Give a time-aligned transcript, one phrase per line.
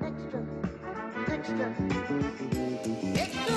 [0.00, 0.38] extra,
[3.24, 3.48] extra,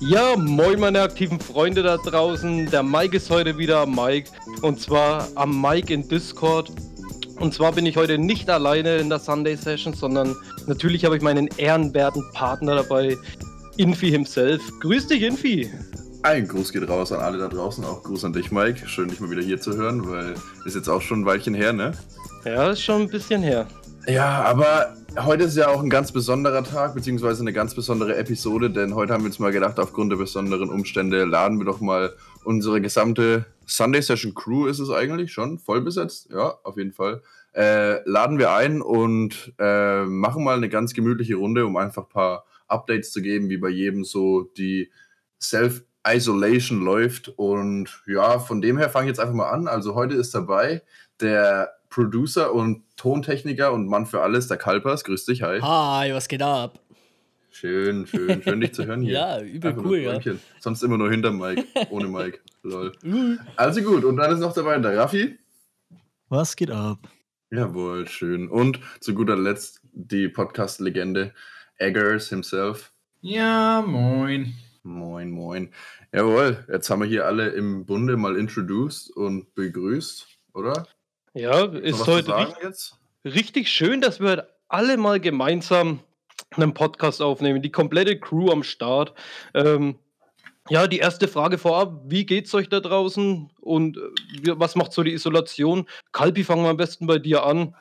[0.00, 2.70] Ja, moin meine aktiven Freunde da draußen.
[2.70, 4.30] Der Mike ist heute wieder am Mike.
[4.62, 6.70] Und zwar am Mike in Discord.
[7.40, 10.34] Und zwar bin ich heute nicht alleine in der Sunday Session, sondern
[10.66, 13.16] natürlich habe ich meinen ehrenwerten Partner dabei,
[13.76, 14.62] Infi himself.
[14.80, 15.70] Grüß dich, Infi.
[16.22, 18.88] Ein Gruß geht raus an alle da draußen, auch Gruß an dich, Mike.
[18.88, 20.34] Schön, dich mal wieder hier zu hören, weil
[20.64, 21.92] ist jetzt auch schon ein Weilchen her, ne?
[22.44, 23.66] Ja, ist schon ein bisschen her.
[24.06, 28.70] Ja, aber heute ist ja auch ein ganz besonderer Tag, beziehungsweise eine ganz besondere Episode,
[28.70, 32.14] denn heute haben wir uns mal gedacht, aufgrund der besonderen Umstände laden wir doch mal
[32.44, 37.22] unsere gesamte Sunday Session Crew, ist es eigentlich schon, voll besetzt, ja, auf jeden Fall.
[37.54, 42.08] Äh, laden wir ein und äh, machen mal eine ganz gemütliche Runde, um einfach ein
[42.08, 44.90] paar Updates zu geben, wie bei jedem so die
[45.42, 47.28] Self-Isolation läuft.
[47.36, 49.66] Und ja, von dem her fange ich jetzt einfach mal an.
[49.66, 50.82] Also heute ist dabei
[51.20, 55.04] der Producer und Tontechniker und Mann für alles, der Kalpers.
[55.04, 55.60] Grüß dich, hi.
[55.60, 56.80] Hi, was geht ab?
[57.50, 59.12] Schön, schön, schön dich zu hören hier.
[59.18, 60.20] Ja, übel Einfach cool, ja.
[60.60, 62.40] Sonst immer nur hinter Mike, ohne Mike.
[62.62, 62.92] Lol.
[63.56, 65.38] Also gut, und dann ist noch dabei der Raffi.
[66.28, 66.98] Was geht ab?
[67.50, 68.48] Jawohl, schön.
[68.48, 71.32] Und zu guter Letzt die Podcast-Legende
[71.78, 72.92] Eggers himself.
[73.22, 74.54] Ja, moin.
[74.82, 75.72] Moin, moin.
[76.12, 80.86] Jawohl, jetzt haben wir hier alle im Bunde mal introduced und begrüßt, oder?
[81.34, 82.96] Ja, ist heute richtig, jetzt?
[83.24, 86.00] richtig schön, dass wir heute alle mal gemeinsam
[86.50, 87.62] einen Podcast aufnehmen.
[87.62, 89.14] Die komplette Crew am Start.
[89.54, 89.96] Ähm,
[90.68, 94.00] ja, die erste Frage vorab: Wie geht's euch da draußen und äh,
[94.58, 95.86] was macht so die Isolation?
[96.12, 97.74] Kalpi, fangen wir am besten bei dir an.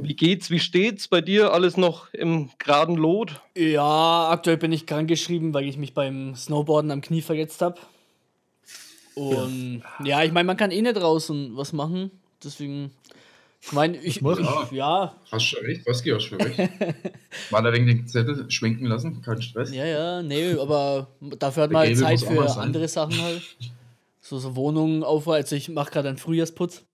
[0.00, 0.50] Wie geht's?
[0.50, 1.52] Wie steht's bei dir?
[1.52, 3.40] Alles noch im geraden Lot?
[3.56, 7.78] Ja, aktuell bin ich krankgeschrieben, weil ich mich beim Snowboarden am Knie verletzt habe.
[9.14, 12.10] Und ja, ich meine, man kann eh nicht draußen was machen.
[12.44, 12.90] Deswegen,
[13.60, 14.74] ich meine, ich, ich, machen?
[14.74, 16.58] ja, Hast schon recht, was geht auch schon recht.
[17.50, 19.72] Mal da wegen den Zettel schwenken lassen, kein Stress.
[19.74, 21.08] ja, ja, nee, aber
[21.38, 23.42] dafür hat man halt Zeit für andere Sachen halt.
[24.24, 25.42] So, so Wohnungen aufräumen.
[25.42, 26.84] Also ich mache gerade einen Frühjahrsputz.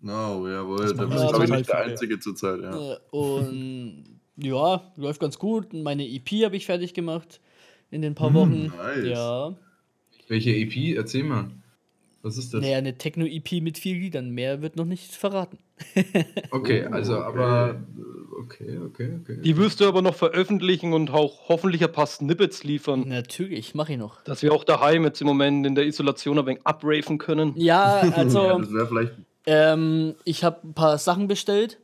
[0.00, 0.78] No, jawohl.
[0.78, 1.78] Das Da bist wir du, glaube ich, nicht der.
[1.78, 2.92] Einzige zurzeit, ja.
[2.94, 5.74] Äh, Und ja, läuft ganz gut.
[5.74, 7.38] Meine EP habe ich fertig gemacht
[7.90, 8.72] in den paar Wochen.
[8.78, 9.04] nice.
[9.04, 9.54] Ja.
[10.28, 10.96] Welche EP?
[10.96, 11.50] Erzähl mal.
[12.26, 12.60] Was ist das?
[12.60, 14.30] Naja, eine Techno-EP mit vier Liedern.
[14.30, 15.58] Mehr wird noch nicht verraten.
[16.50, 17.24] Okay, Oh, also, okay.
[17.26, 17.70] aber.
[17.98, 18.06] äh,
[18.38, 19.38] Okay, okay, okay.
[19.42, 23.92] Die wirst du aber noch veröffentlichen und auch hoffentlich ein paar Snippets liefern, Natürlich, mache
[23.94, 24.22] ich noch.
[24.24, 27.54] dass wir auch daheim jetzt im Moment in der Isolation ein wenig abraven können.
[27.56, 29.12] Ja, ja, also das wäre vielleicht.
[29.46, 31.78] ähm, ich habe ein paar Sachen bestellt,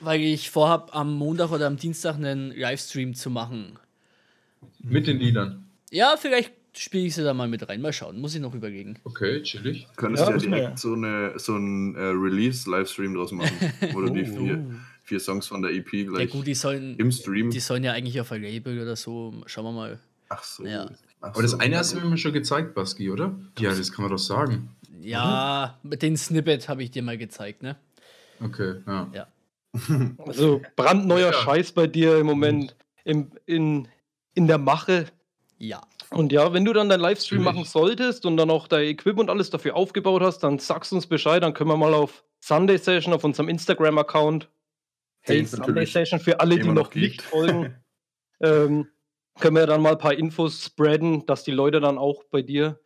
[0.00, 3.78] weil ich vorhab, am Montag oder am Dienstag einen Livestream zu machen.
[4.80, 5.66] Mit den Liedern.
[5.92, 7.80] Ja, vielleicht spiele ich sie da mal mit rein.
[7.80, 8.98] Mal schauen, muss ich noch überlegen.
[9.04, 9.86] Okay, chillig.
[9.96, 10.76] Könntest Ja, du ja direkt ja.
[10.76, 13.50] so, eine, so einen äh, Release-Livestream draus machen,
[13.80, 14.36] du die Oh.
[14.44, 14.64] vier,
[15.02, 17.50] vier Songs von der EP Ja gleich gut, die sollen, im Stream.
[17.50, 19.34] die sollen ja eigentlich auf ein Label oder so.
[19.46, 19.98] Schauen wir mal.
[20.28, 20.66] Ach so.
[20.66, 20.90] Ja.
[21.20, 23.34] Ach Aber das eine hast du mir schon gezeigt, Baski, oder?
[23.58, 24.68] Ja, das kann man doch sagen.
[25.00, 27.76] Ja, mit den Snippet habe ich dir mal gezeigt, ne?
[28.40, 29.08] Okay, ja.
[29.14, 29.26] Ja.
[30.18, 31.32] Also brandneuer Ja.
[31.32, 33.88] Scheiß bei dir im Moment im, in,
[34.34, 35.06] in der Mache.
[35.58, 35.80] Ja.
[36.10, 39.30] Und ja, wenn du dann deinen Livestream machen solltest und dann auch dein Equipment und
[39.30, 43.12] alles dafür aufgebaut hast, dann sagst uns Bescheid, dann können wir mal auf Sunday Session
[43.12, 44.48] auf unserem Instagram-Account.
[45.20, 47.74] Hey, Sunday Session für alle, die noch nicht folgen.
[48.40, 48.88] ähm,
[49.40, 52.78] können wir dann mal ein paar Infos spreaden, dass die Leute dann auch bei dir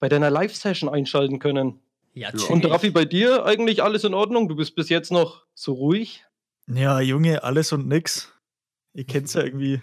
[0.00, 1.80] bei deiner Live-Session einschalten können.
[2.12, 2.44] Ja, Ja.
[2.48, 2.64] Und.
[2.66, 4.48] Raffi, bei dir eigentlich alles in Ordnung?
[4.48, 6.24] Du bist bis jetzt noch so ruhig.
[6.66, 8.32] Ja, Junge, alles und nix.
[8.92, 9.82] Ihr kennt's ja irgendwie.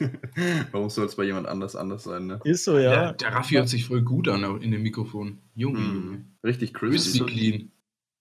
[0.72, 2.40] Warum soll es bei jemand anders anders sein, ne?
[2.44, 3.12] Ist so, Der, ja.
[3.12, 5.38] der Raffi hört sich voll gut an in dem Mikrofon.
[5.54, 5.92] Junge, Junge.
[5.92, 6.24] Mhm.
[6.44, 7.32] Richtig Crispy crispy.
[7.34, 7.72] clean.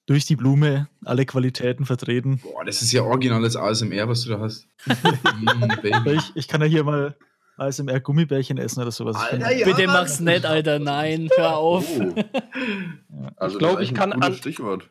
[0.06, 2.40] Durch die Blume alle Qualitäten vertreten.
[2.42, 4.68] Boah, das ist ja originales ASMR, was du da hast.
[4.88, 7.16] mm, ich, ich kann ja hier mal
[7.58, 9.18] ASMR Gummibärchen essen oder sowas.
[9.18, 9.66] Ich Alter, ja.
[9.66, 10.80] Bitte mach's nicht, Alter.
[10.80, 11.86] Nein, hör auf.
[12.00, 12.14] Oh.
[13.36, 14.90] Also glaub, das ist ich kann an- Stichwort.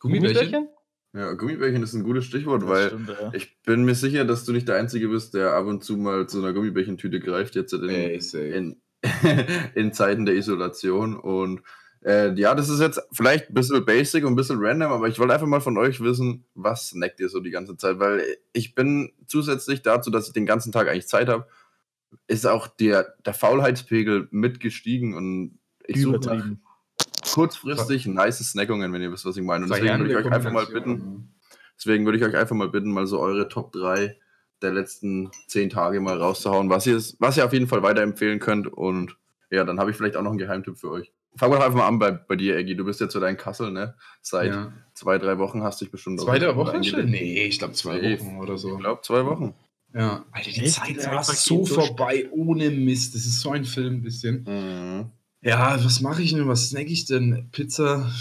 [0.00, 0.68] Gummibärchen?
[1.12, 3.32] Ja, Gummibärchen ist ein gutes Stichwort, Das weil stimmt, ja.
[3.34, 6.28] ich bin mir sicher, dass du nicht der Einzige bist, der ab und zu mal
[6.28, 8.44] zu einer Gummibärchentüte greift, jetzt in, Ey, safe.
[8.44, 8.80] in,
[9.74, 11.18] in Zeiten der Isolation.
[11.18, 11.62] Und
[12.04, 15.18] äh, ja, das ist jetzt vielleicht ein bisschen basic und ein bisschen random, aber ich
[15.18, 17.98] wollte einfach mal von euch wissen, was snackt ihr so die ganze Zeit?
[17.98, 18.22] Weil
[18.52, 21.46] ich bin zusätzlich dazu, dass ich den ganzen Tag eigentlich Zeit habe,
[22.28, 26.46] ist auch der, der Faulheitspegel mitgestiegen und ich suche nach.
[27.32, 29.64] Kurzfristig nice Snackungen, wenn ihr wisst, was ich meine.
[29.64, 31.32] Und deswegen würde ich euch einfach mal bitten,
[31.76, 34.16] deswegen würde ich euch einfach mal bitten, mal so eure Top 3
[34.62, 38.66] der letzten zehn Tage mal rauszuhauen, was ihr, was ihr auf jeden Fall weiterempfehlen könnt.
[38.66, 39.16] Und
[39.50, 41.12] ja, dann habe ich vielleicht auch noch einen Geheimtipp für euch.
[41.36, 42.74] Fangen wir doch einfach mal an bei, bei dir, Eggy.
[42.76, 43.94] Du bist jetzt wieder in Kassel, ne?
[44.20, 44.72] Seit Ja.
[44.94, 46.20] zwei, drei Wochen hast dich bestimmt.
[46.20, 47.02] Zweite auch Woche eingelebt.
[47.02, 47.10] schon?
[47.10, 48.18] Nee, ich glaube zwei Nee.
[48.20, 48.74] Wochen oder so.
[48.74, 49.54] Ich glaube, zwei Wochen.
[49.94, 50.24] Ja.
[50.32, 50.74] Alter, die Echt?
[50.74, 53.14] Zeit war so vorbei, ohne Mist.
[53.14, 54.44] Das ist so ein Film ein bisschen.
[54.46, 55.10] Mhm.
[55.42, 56.46] Ja, was mache ich denn?
[56.48, 57.48] Was snack ich denn?
[57.50, 58.12] Pizza,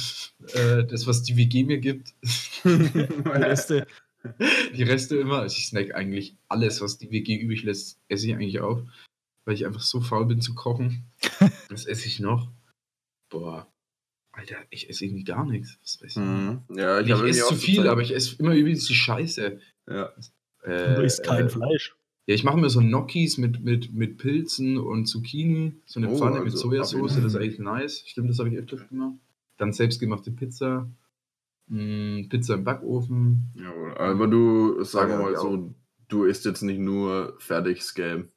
[0.53, 2.13] äh, das, was die WG mir gibt.
[2.63, 2.69] Die
[3.25, 3.87] Reste.
[4.75, 5.39] Die Reste immer.
[5.39, 8.81] Also ich snack eigentlich alles, was die WG übrig lässt, esse ich eigentlich auf.
[9.45, 11.05] Weil ich einfach so faul bin zu kochen.
[11.69, 12.49] Was esse ich noch?
[13.29, 13.67] Boah.
[14.31, 15.77] Alter, ich esse irgendwie gar nichts.
[16.05, 16.15] Ich?
[16.17, 16.61] Mhm.
[16.75, 19.59] Ja, ich irgendwie esse zu viel, Zeit- aber ich esse immer übelst die Scheiße.
[19.89, 20.13] Ja.
[20.63, 21.95] Äh, Du isst kein äh, Fleisch.
[22.29, 25.73] Ja, ich mache mir so Gnocchis mit, mit, mit Pilzen und Zucchini.
[25.87, 28.03] So eine Oh, Pfanne mit also Sojasauce, auf das ist eigentlich nice.
[28.05, 29.15] Stimmt, das habe ich öfters gemacht.
[29.57, 30.87] Dann selbstgemachte Pizza.
[31.69, 33.45] Mm, Pizza im Backofen.
[33.55, 33.97] Jawohl.
[33.97, 35.39] Aber du, sagen wir Ja, mal ja.
[35.39, 35.73] so,
[36.07, 38.27] du isst jetzt nicht nur fertig Scam.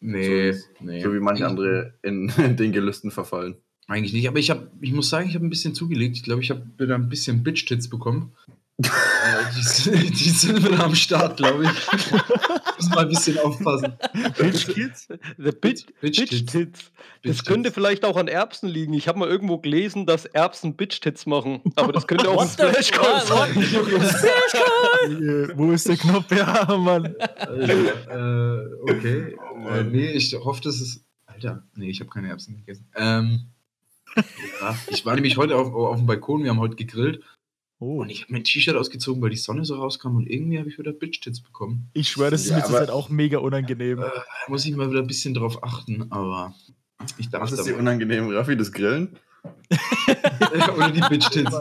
[0.00, 1.02] Nee, So nee.
[1.02, 3.56] So wie manche andere in den Gelüsten verfallen.
[3.86, 6.16] Eigentlich nicht, aber ich, hab, ich muss sagen, ich habe ein bisschen zugelegt.
[6.16, 8.32] Ich glaube, ich habe wieder ein bisschen Bitch-Tits bekommen.
[8.86, 12.12] Äh, die, sind- die sind wieder am Start, glaube ich.
[12.78, 13.92] muss mal ein bisschen aufpassen.
[14.38, 15.08] Bitch Kids?
[15.38, 16.52] The Bitch, Bitch Bitch Tits.
[16.52, 16.92] Tits.
[17.24, 17.74] Das könnte Tits.
[17.74, 18.94] vielleicht auch an Erbsen liegen.
[18.94, 21.60] Ich habe mal irgendwo gelesen, dass Erbsen Bitch Tits machen.
[21.76, 23.56] Aber das könnte auch ein what- sein.
[25.10, 26.30] Äh, Wo ist der Knopf?
[26.30, 27.06] Ja, Mann.
[27.06, 29.36] äh, okay.
[29.64, 31.04] Oh äh, nee, ich hoffe, das ist.
[31.26, 32.86] Alter, nee, ich habe keine Erbsen gegessen.
[32.94, 33.46] Ähm,
[34.60, 37.22] ja, ich war nämlich heute auf, auf dem Balkon, wir haben heute gegrillt
[37.84, 40.68] Oh, und ich habe mein T-Shirt ausgezogen, weil die Sonne so rauskam und irgendwie habe
[40.68, 41.88] ich wieder Bitch-Tits bekommen.
[41.94, 43.98] ich schwöre, das ist Ja, mir zur aber- Zeit auch mega unangenehm.
[43.98, 44.04] Äh,
[44.46, 46.54] muss ich mal wieder ein bisschen drauf achten, aber
[47.18, 49.18] ich darf Was ist dir unangenehm, Raffi, das Grillen?
[50.76, 51.52] Oder die Bitch-Tits.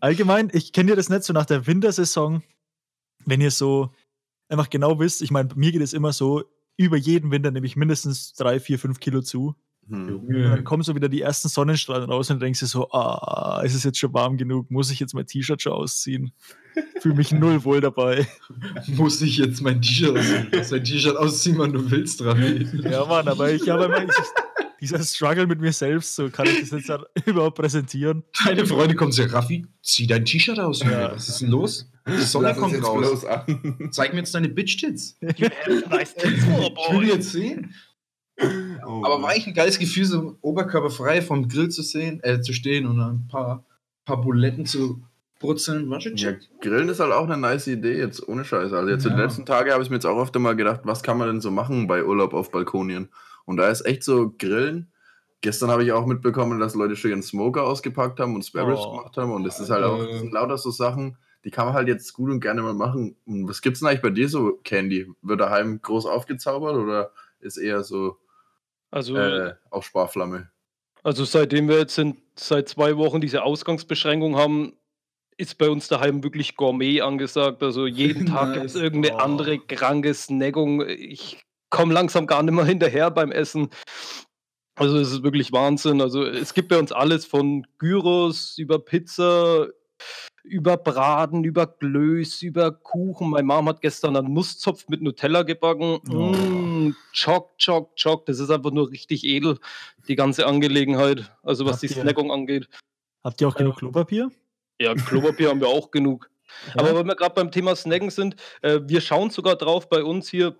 [0.00, 2.42] Allgemein, ich kenne dir das nicht so nach der Wintersaison,
[3.26, 3.92] wenn ihr so
[4.48, 6.44] einfach genau wisst, ich meine, mir geht es immer so,
[6.78, 9.54] über jeden Winter nehme ich mindestens drei, vier, fünf Kilo zu.
[9.90, 10.26] Hm.
[10.28, 13.84] Dann kommen so wieder die ersten Sonnenstrahlen raus und denkst dir so, ah, ist es
[13.84, 14.70] jetzt schon warm genug?
[14.70, 16.32] Muss ich jetzt mein T-Shirt schon ausziehen?
[17.00, 18.26] Fühle mich null wohl dabei.
[18.86, 20.48] Muss ich jetzt mein T-Shirt ausziehen?
[20.50, 22.68] Dein T-Shirt ausziehen, wann du willst, dran.
[22.84, 24.32] Ja, Mann, aber ich habe immer dieses-
[24.80, 28.22] dieser Struggle mit mir selbst, so kann ich das jetzt halt überhaupt präsentieren.
[28.44, 30.84] Deine Freunde kommen zu dir, Raffi, zieh dein T-Shirt aus.
[30.84, 31.14] Ja.
[31.16, 31.90] Was ist denn los?
[32.06, 33.26] Die Sonne Lass kommt jetzt raus.
[33.90, 35.16] Zeig mir jetzt deine Bitch-Tits.
[35.20, 37.74] nice tits Ich will jetzt sehen.
[38.88, 39.04] Oh.
[39.04, 42.86] Aber war eigentlich ein geiles Gefühl, so oberkörperfrei vom Grill zu sehen, äh, zu stehen
[42.86, 43.64] und ein paar,
[44.04, 45.02] paar Buletten zu
[45.40, 45.88] brutzeln.
[45.90, 46.40] War schon Ja, check.
[46.60, 48.72] Grillen ist halt auch eine nice Idee, jetzt ohne Scheiß.
[48.72, 49.24] Also jetzt in den Ja.
[49.24, 51.50] letzten Tagen habe ich mir jetzt auch oft mal gedacht, was kann man denn so
[51.50, 53.08] machen bei Urlaub auf Balkonien?
[53.44, 54.90] Und da ist echt so Grillen.
[55.40, 58.96] Gestern habe ich auch mitbekommen, dass Leute schon ihren Smoker ausgepackt haben und Spare Oh.
[58.96, 59.30] gemacht haben.
[59.32, 62.12] Und das ist halt auch, das sind lauter so Sachen, die kann man halt jetzt
[62.14, 63.14] gut und gerne mal machen.
[63.24, 65.06] Und was gibt's denn eigentlich bei dir so, Candy?
[65.22, 68.16] Wird daheim groß aufgezaubert oder ist eher so
[68.90, 70.50] Also, äh, auf Sparflamme?
[71.02, 74.74] also seitdem wir jetzt sind, seit zwei Wochen diese Ausgangsbeschränkung haben,
[75.36, 77.62] ist bei uns daheim wirklich Gourmet angesagt.
[77.62, 79.18] Also jeden Tag gibt es irgendeine Oh.
[79.18, 80.86] andere kranke Snackung.
[80.88, 81.40] Ich
[81.70, 83.68] komme langsam gar nicht mehr hinterher beim Essen.
[84.74, 86.00] Also es ist wirklich Wahnsinn.
[86.00, 89.68] Also es gibt bei uns alles von Gyros über Pizza,
[90.44, 93.30] über Braten, über Glöß, über Kuchen.
[93.30, 96.00] Meine Mom hat gestern einen Nusszopf mit Nutella gebacken.
[96.10, 96.57] Oh.
[97.12, 98.26] Chock, chock, chock.
[98.26, 99.58] Das ist einfach nur richtig edel,
[100.08, 101.30] die ganze Angelegenheit.
[101.42, 102.68] Also was Habt die ihr- Snackung angeht.
[103.24, 104.30] Habt ihr auch genug Klopapier?
[104.80, 106.30] Ja, Klopapier haben wir auch genug.
[106.74, 106.80] Ja?
[106.80, 110.30] Aber wenn wir gerade beim Thema Snacken sind, äh, wir schauen sogar drauf bei uns
[110.30, 110.56] hier,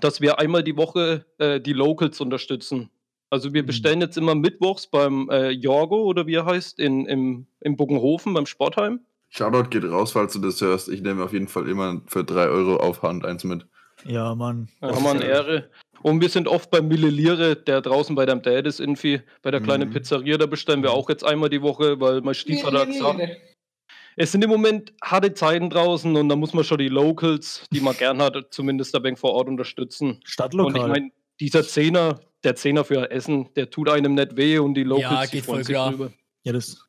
[0.00, 2.90] dass wir einmal die Woche äh, die Locals unterstützen.
[3.28, 3.66] Also wir Mhm.
[3.66, 8.34] bestellen jetzt immer mittwochs beim äh, Jorgo oder wie er heißt, in, im, im Buggenhofen
[8.34, 9.00] beim Sportheim.
[9.30, 10.88] Shoutout geht raus, falls du das hörst.
[10.88, 13.66] Ich nehme auf jeden Fall immer für 3 Euro auf Hand eins mit.
[14.08, 14.68] Ja, Mann.
[14.80, 15.70] Da haben wir eine Ehre.
[16.02, 19.60] Und wir sind oft beim Milleliere, der draußen bei deinem Dad ist, Infi, bei der
[19.60, 19.92] kleinen Mhm.
[19.94, 23.20] Pizzeria, da bestellen wir auch jetzt einmal die Woche, weil mein Stiefvater hat gesagt,
[24.16, 27.80] es sind im Moment harte Zeiten draußen und da muss man schon die Locals, die
[27.80, 30.10] man gern hat, zumindest ein wenig vor Ort unterstützen.
[30.12, 30.88] Und ich Stadtlokal.
[30.88, 31.10] meine,
[31.40, 35.24] dieser Zehner, der Zehner für Essen, der tut einem nicht weh und die Locals, Ja,
[35.26, 35.90] die geht freuen voll sich klar.
[35.90, 36.12] drüber.
[36.44, 36.82] ja, das.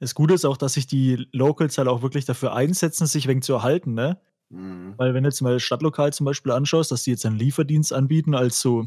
[0.00, 3.40] Das Gute ist auch, dass sich die Locals halt auch wirklich dafür einsetzen, sich wegen
[3.40, 4.20] zu erhalten, ne?
[4.52, 4.94] Mhm.
[4.96, 7.92] Weil wenn du jetzt mal das Stadtlokal zum Beispiel anschaust, dass die jetzt einen Lieferdienst
[7.92, 8.86] anbieten als so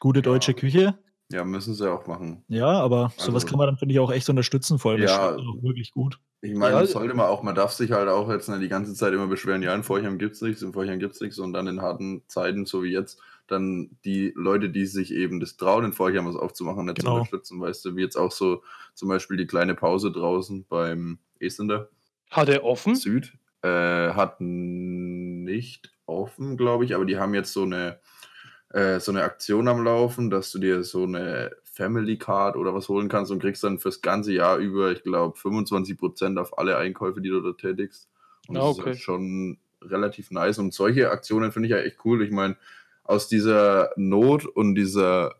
[0.00, 0.24] gute Ja.
[0.24, 0.98] deutsche Küche.
[1.30, 2.44] Ja, müssen sie auch machen.
[2.48, 5.34] Ja, aber sowas Also- kann man dann, finde ich, auch echt unterstützen, vor allem Ja.
[5.34, 6.18] auch wirklich gut.
[6.42, 8.94] Ich meine, Ja, sollte man auch, man darf sich halt auch jetzt nicht die ganze
[8.94, 11.80] Zeit immer beschweren, ja, in Forchheim gibt's nichts, in Forchheim gibt's nichts und dann in
[11.80, 16.26] harten Zeiten, so wie jetzt, dann die Leute, die sich eben das trauen, in Forchheim
[16.26, 17.14] was aufzumachen, nicht zu Genau.
[17.16, 18.62] unterstützen, weißt du, wie jetzt auch so
[18.94, 21.88] zum Beispiel die kleine Pause draußen beim Esender
[22.30, 22.94] Hat er offen?
[22.96, 23.32] Süd,
[23.62, 23.68] äh,
[24.12, 27.98] hat nicht offen, glaube ich, aber die haben jetzt so eine,
[28.70, 32.88] äh, so eine Aktion am Laufen, dass du dir so eine Family Card oder was
[32.88, 37.20] holen kannst und kriegst dann fürs ganze Jahr über, ich glaube, 25% auf alle Einkäufe,
[37.20, 38.08] die du da tätigst.
[38.48, 38.90] Und das Ah, ist okay.
[38.90, 40.58] halt schon relativ nice.
[40.58, 42.22] Und solche Aktionen finde ich ja echt cool.
[42.22, 42.56] Ich meine,
[43.04, 45.36] aus dieser Not und dieser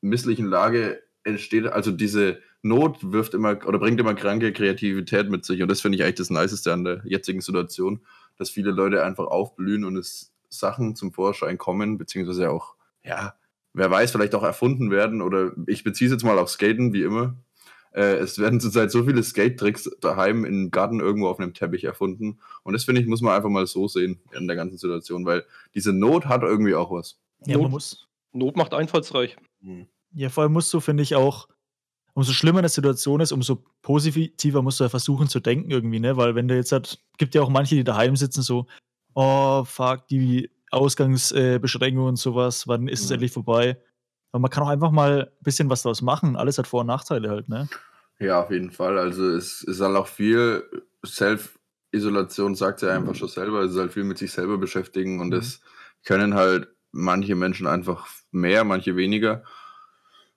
[0.00, 5.62] misslichen Lage entsteht, also diese Not wirft immer oder bringt immer kranke Kreativität mit sich.
[5.62, 8.00] Und das finde ich eigentlich das Niceste an der jetzigen Situation,
[8.38, 13.34] dass viele Leute einfach aufblühen und es Sachen zum Vorschein kommen, beziehungsweise auch, ja,
[13.72, 15.22] wer weiß, vielleicht auch erfunden werden.
[15.22, 17.36] Oder ich beziehe es jetzt mal auf Skaten, wie immer.
[17.92, 22.38] Äh, es werden zurzeit so viele Skate-Tricks daheim im Garten irgendwo auf einem Teppich erfunden.
[22.62, 25.44] Und das finde ich, muss man einfach mal so sehen in der ganzen Situation, weil
[25.74, 27.18] diese Not hat irgendwie auch was.
[27.44, 28.08] Ja, Not- man muss.
[28.32, 29.36] Not macht einfallsreich.
[30.14, 31.48] Ja, vor allem musst du, finde ich, auch,
[32.14, 36.16] umso schlimmer eine Situation ist, umso positiver musst du ja versuchen zu denken irgendwie, ne?
[36.16, 38.66] Weil wenn du jetzt halt, gibt ja auch manche, die daheim sitzen, so,
[39.14, 43.14] oh, fuck, die Ausgangsbeschränkungen und sowas, wann ist es Mhm.
[43.14, 43.78] endlich vorbei?
[44.32, 46.36] Aber man kann auch einfach mal ein bisschen was draus machen.
[46.36, 47.68] Alles hat Vor- und Nachteile halt, ne?
[48.18, 48.98] Ja, auf jeden Fall.
[48.98, 50.62] Also es ist halt auch viel
[51.04, 53.60] Self-Isolation, sagt sie einfach schon selber.
[53.62, 55.32] Es ist halt viel mit sich selber beschäftigen und Mhm.
[55.32, 55.60] das
[56.04, 59.44] können halt manche Menschen einfach mehr, manche weniger.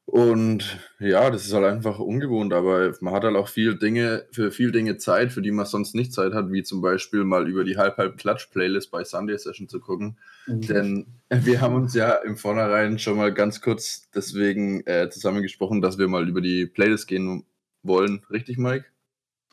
[0.07, 4.51] Und ja, das ist halt einfach ungewohnt, aber man hat halt auch viel Dinge, für
[4.51, 7.63] viel Dinge Zeit, für die man sonst nicht Zeit hat, wie zum Beispiel mal über
[7.63, 10.19] die Halb-Halb-Klatsch-Playlist bei Sunday Session zu gucken.
[10.45, 15.97] Denn wir haben uns ja im Vornherein schon mal ganz kurz deswegen äh, zusammengesprochen, dass
[15.97, 17.43] wir mal über die Playlist gehen
[17.81, 18.23] wollen.
[18.29, 18.85] Richtig, Mike?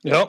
[0.02, 0.28] Ja,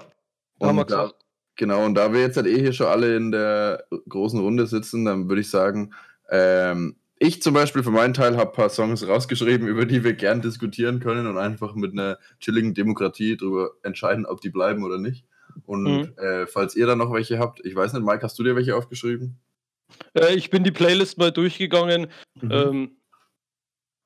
[0.62, 1.26] haben wir Und da, gesagt.
[1.58, 5.04] genau, und da wir jetzt halt eh hier schon alle in der großen Runde sitzen,
[5.04, 5.94] dann würde ich sagen,
[6.30, 10.14] ähm, ich zum Beispiel für meinen Teil habe ein paar Songs rausgeschrieben, über die wir
[10.14, 14.98] gern diskutieren können und einfach mit einer chilligen Demokratie darüber entscheiden, ob die bleiben oder
[14.98, 15.26] nicht.
[15.66, 16.14] Und Mhm.
[16.18, 18.76] äh, falls ihr da noch welche habt, ich weiß nicht, Mike, hast du dir welche
[18.76, 19.40] aufgeschrieben?
[20.14, 22.08] Äh, ich bin die Playlist mal durchgegangen.
[22.42, 22.52] Mhm.
[22.52, 22.92] Ähm,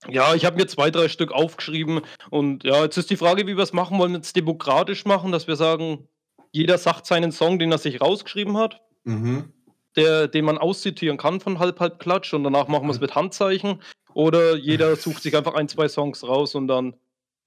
[0.09, 2.01] ja, ich habe mir zwei, drei Stück aufgeschrieben.
[2.29, 4.13] Und ja, jetzt ist die Frage, wie wir es machen wollen.
[4.13, 6.07] Jetzt demokratisch machen, dass wir sagen,
[6.51, 9.53] jeder sagt seinen Song, den er sich rausgeschrieben hat, Mhm.
[9.98, 13.16] Der, den man auszitieren kann von Halb Halb Klatsch und danach machen wir es mit
[13.16, 13.82] Handzeichen.
[14.13, 16.94] Oder jeder sucht sich einfach ein, zwei Songs raus und dann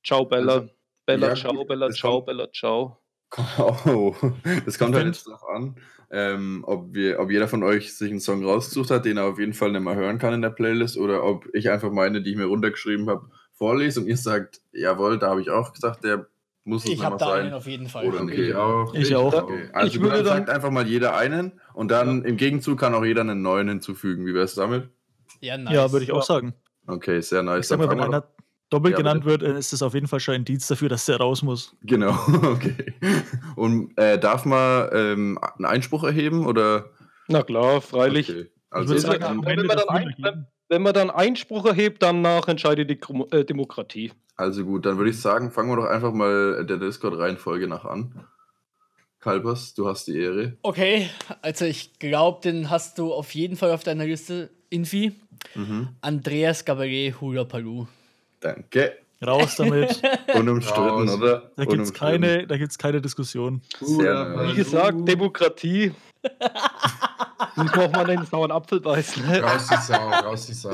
[0.05, 0.53] Ciao Bella.
[0.55, 0.69] Also,
[1.07, 2.99] Bella, ja, ciao, Bella, ciao, kommt- Bella, ciao.
[3.87, 4.15] Oh,
[4.65, 5.77] das kommt halt jetzt drauf an,
[6.11, 9.39] ähm, ob, wir, ob jeder von euch sich einen Song rausgesucht hat, den er auf
[9.39, 12.31] jeden Fall nicht mehr hören kann in der Playlist, oder ob ich einfach meine, die
[12.33, 16.27] ich mir runtergeschrieben habe, vorlese und ihr sagt, jawohl, da habe ich auch gesagt, der
[16.65, 17.55] muss es Ich nicht habe mehr da einen sein.
[17.55, 18.07] auf jeden Fall.
[18.09, 18.49] Oder Okay, Okay.
[18.49, 18.95] ich auch.
[18.95, 19.35] Ich auch.
[19.45, 19.69] Okay.
[19.73, 22.95] Also Ich ich würde dann- sagt einfach mal jeder einen und dann im Gegenzug kann
[22.95, 24.27] auch jeder einen neuen hinzufügen.
[24.27, 24.89] Wie wäre es damit?
[25.41, 25.75] Ja, nice.
[25.75, 26.23] Ja, würde ich auch Ja.
[26.23, 26.55] sagen.
[26.87, 27.61] Okay, sehr nice.
[27.61, 28.25] Ich sag mal, wenn einer
[28.71, 31.07] doppelt Ja, genannt wird, dann ist das auf jeden Fall schon ein Dienst dafür, dass
[31.07, 31.75] der raus muss.
[31.83, 32.11] Genau,
[32.45, 32.93] okay.
[33.57, 36.91] Und äh, darf man ähm, einen Einspruch erheben oder?
[37.29, 38.29] Na klar, freilich.
[38.31, 38.51] Okay.
[38.71, 40.47] Also ist sagen, ja- am wenn das dann ein-.
[40.69, 44.13] Wenn man dann Einspruch erhebt, danach entscheidet die Krom äh, Demokratie.
[44.37, 48.25] Also gut, dann würde ich sagen, fangen wir doch einfach mal der Discord-Reihenfolge nach an.
[49.21, 50.57] Kalbers, du hast die Ehre.
[50.63, 51.11] Okay,
[51.43, 55.13] also ich glaube, den hast du auf jeden Fall auf deiner Liste, Infi.
[55.55, 55.89] Mhm.
[56.01, 57.87] Andreas Gabaret Hula Palu.
[58.41, 58.97] Danke.
[59.25, 60.01] Raus damit.
[60.35, 61.11] Unumstritten, Raus.
[61.15, 61.51] oder?
[61.57, 63.61] Da gibt es keine, da gibt's keine Diskussion.
[63.81, 64.57] Sehr Wie nice.
[64.57, 65.93] gesagt, Demokratie.
[67.57, 69.27] Muss man auch mal einen sauren Apfel beißen.
[69.27, 69.41] ne?
[69.43, 70.73] Raus die Sau, raus die Sau.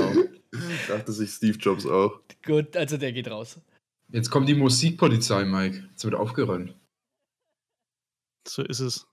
[0.89, 2.21] Dachte sich Steve Jobs auch.
[2.45, 3.59] Gut, also der geht raus.
[4.13, 5.83] Jetzt kommt die Musikpolizei, Mike.
[5.91, 6.73] Jetzt wird aufgeräumt.
[8.47, 9.07] So ist es.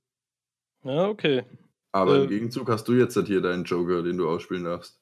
[0.83, 1.43] Ja, okay.
[1.91, 4.99] Aber Äh, im Gegenzug hast du jetzt halt hier deinen Joker, den du ausspielen darfst.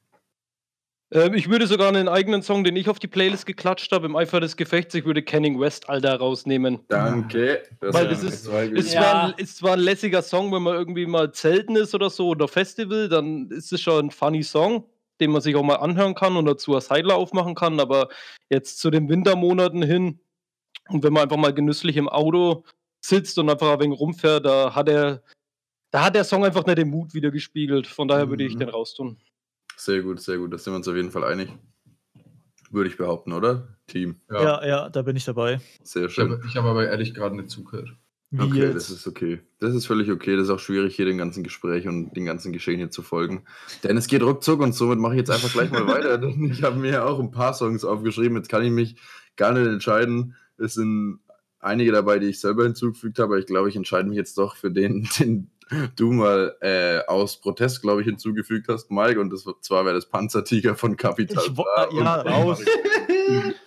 [1.14, 4.16] Ähm, ich würde sogar einen eigenen Song, den ich auf die Playlist geklatscht habe, im
[4.16, 6.80] Eifer des Gefechts, ich würde Canning West Alter rausnehmen.
[6.88, 7.64] Danke.
[7.82, 8.94] Weil hat das ist- Ist.
[8.94, 9.02] Ja.
[9.02, 12.28] zwar ein, ist zwar ein lässiger Song, wenn man irgendwie mal zelten ist oder so
[12.30, 14.86] oder Festival, dann ist es schon ein funny Song,
[15.20, 17.80] den man sich auch mal anhören kann und dazu als Heidler aufmachen kann.
[17.82, 18.08] Aber
[18.50, 20.20] jetzt zu den Wintermonaten hin
[20.90, 22.64] und wenn man einfach mal genüsslich im Auto
[23.02, 25.22] sitzt und einfach ein wenig rumfährt, da hat er,
[25.92, 27.88] da hat der Song einfach nicht den Mut wieder gespiegelt.
[27.88, 28.60] Von daher würde ich Mhm.
[28.60, 29.18] den raustun.
[29.76, 30.54] Sehr gut, sehr gut.
[30.54, 31.50] Da sind wir uns auf jeden Fall einig.
[32.70, 33.68] Würde ich behaupten, oder?
[33.88, 34.22] Team.
[34.32, 34.42] Ja.
[34.44, 35.60] Ja, ja, da bin ich dabei.
[35.84, 36.32] Sehr Ich schön.
[36.32, 37.90] habe ich hab aber ehrlich gerade nicht zugehört.
[38.30, 38.76] Wie Okay, jetzt?
[38.76, 39.42] das ist okay.
[39.60, 40.38] Das ist völlig okay.
[40.38, 43.44] Das ist auch schwierig, hier den ganzen Gespräch und den ganzen Geschehen hier zu folgen.
[43.84, 46.18] Denn es geht ruckzuck und somit mache ich jetzt einfach gleich mal weiter.
[46.18, 48.38] Denn ich habe mir auch ein paar Songs aufgeschrieben.
[48.38, 48.96] Jetzt kann ich mich
[49.36, 50.38] gar nicht entscheiden.
[50.58, 51.20] Es sind
[51.62, 53.34] einige dabei, die ich selber hinzugefügt habe.
[53.34, 55.52] Aber ich glaube, ich entscheide mich jetzt doch für den, den
[55.96, 59.20] du mal äh, aus Protest, glaube ich, hinzugefügt hast, Mike.
[59.20, 61.44] Und das, zwar wäre das Panzertiger von Capital.
[61.46, 62.64] Ich ja, raus.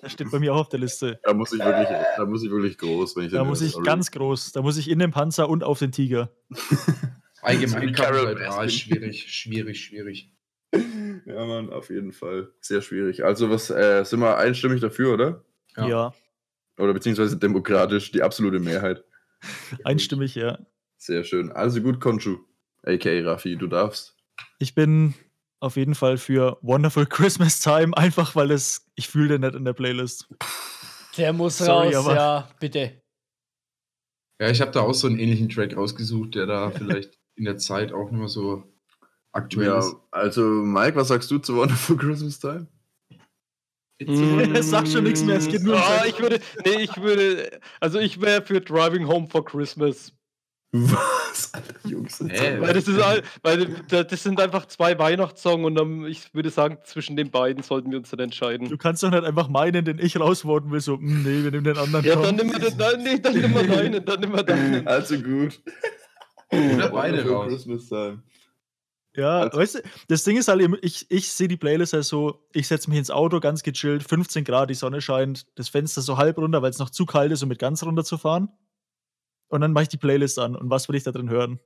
[0.03, 1.19] Das steht bei mir auch auf der Liste.
[1.23, 3.69] Da muss ich wirklich, da muss ich wirklich groß, wenn ich Da muss höre.
[3.69, 3.87] ich Sorry.
[3.87, 4.53] ganz groß.
[4.53, 6.31] Da muss ich in den Panzer und auf den Tiger.
[7.41, 10.35] Allgemein Carol ist schwierig, schwierig, schwierig.
[11.25, 12.51] Ja, Mann, auf jeden Fall.
[12.61, 13.25] Sehr schwierig.
[13.25, 15.45] Also, was äh, sind wir einstimmig dafür, oder?
[15.77, 15.87] Ja.
[15.87, 16.15] Ja,
[16.79, 19.05] Oder beziehungsweise demokratisch, die absolute Mehrheit.
[19.85, 20.59] einstimmig, ja.
[20.97, 21.53] Sehr schön.
[21.53, 22.39] Also gut, Konchu.
[22.83, 23.23] A.k.a.
[23.25, 24.17] Raffi, du darfst.
[24.59, 25.15] Ich bin
[25.61, 29.65] auf jeden Fall für Wonderful Christmas Time, einfach weil es, ich fühle den nicht in
[29.65, 30.29] der Playlist.
[31.17, 33.01] Der muss Sorry, raus, aber- ja, bitte.
[34.41, 37.57] Ja, ich habe da auch so einen ähnlichen Track rausgesucht, der da vielleicht in der
[37.59, 38.65] Zeit auch nicht mehr so
[39.33, 39.95] aktuell Ja, ist.
[40.11, 42.67] also Mike, was sagst du zu Wonderful Christmas Time?
[44.09, 46.97] Mm, Sag schon nichts mehr, es geht nur um Ah, sein- ich würde, nee, ich
[47.01, 50.13] würde, also ich wäre für Driving Home for Christmas.
[50.77, 51.53] Was?
[51.55, 52.19] Alter, Jungs.
[52.19, 56.35] so- Weil das ist all, weil da- das sind einfach zwei Weihnachtssongs und dann, ich
[56.35, 58.77] würde sagen, zwischen den beiden sollten wir uns dann Du entscheiden.
[58.79, 61.79] kannst doch nicht einfach meinen, den ich rausvoten will, so, "Hm, nee, wir nehmen den
[61.79, 62.05] anderen.
[62.05, 64.43] Ja, komm." dann nimm wir den, nein, nee, dann nimm wir deinen, dann nimm wir
[64.83, 64.87] deinen.
[64.89, 65.61] Also gut.
[66.51, 67.49] Oder beide raus.
[67.49, 68.23] Christmas Time.
[69.17, 69.79] Ja, Also- weißt du,
[70.09, 73.11] das Ding ist halt, ich, ich sehe die Playlist halt so, ich setze mich ins
[73.11, 76.79] Auto, ganz gechillt, 15 Grad, die Sonne scheint, das Fenster so halb runter, weil es
[76.79, 78.49] noch zu kalt ist, um mit ganz runter zu fahren.
[79.49, 80.57] Und dann mache ich die Playlist an.
[80.57, 81.61] Und was will ich da drin hören?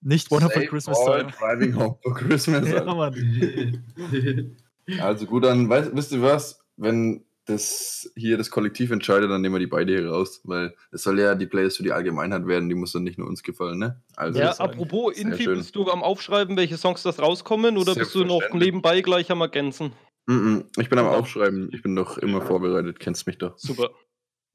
[0.00, 1.32] Nicht Wonderful Save Christmas Time.
[1.38, 2.68] Driving Home for Christmas.
[2.68, 2.84] Ja.
[2.84, 3.84] Mann.
[5.00, 6.62] Also gut, dann weißt, wisst ihr was?
[6.76, 11.02] Wenn das hier das Kollektiv entscheidet, dann nehmen wir die beide hier raus, weil es
[11.02, 13.78] soll ja die Playlist für die Allgemeinheit werden, die muss dann nicht nur uns gefallen,
[13.78, 14.02] ne?
[14.16, 18.24] Also Ja, apropos, Infi, bist du am Aufschreiben, welche Songs das rauskommen oder bist du
[18.24, 19.92] noch nebenbei gleich am Ergänzen?
[20.26, 23.58] mm, mm, ich bin am Aufschreiben, ich bin doch immer vorbereitet, kennst mich doch.
[23.58, 23.90] Super.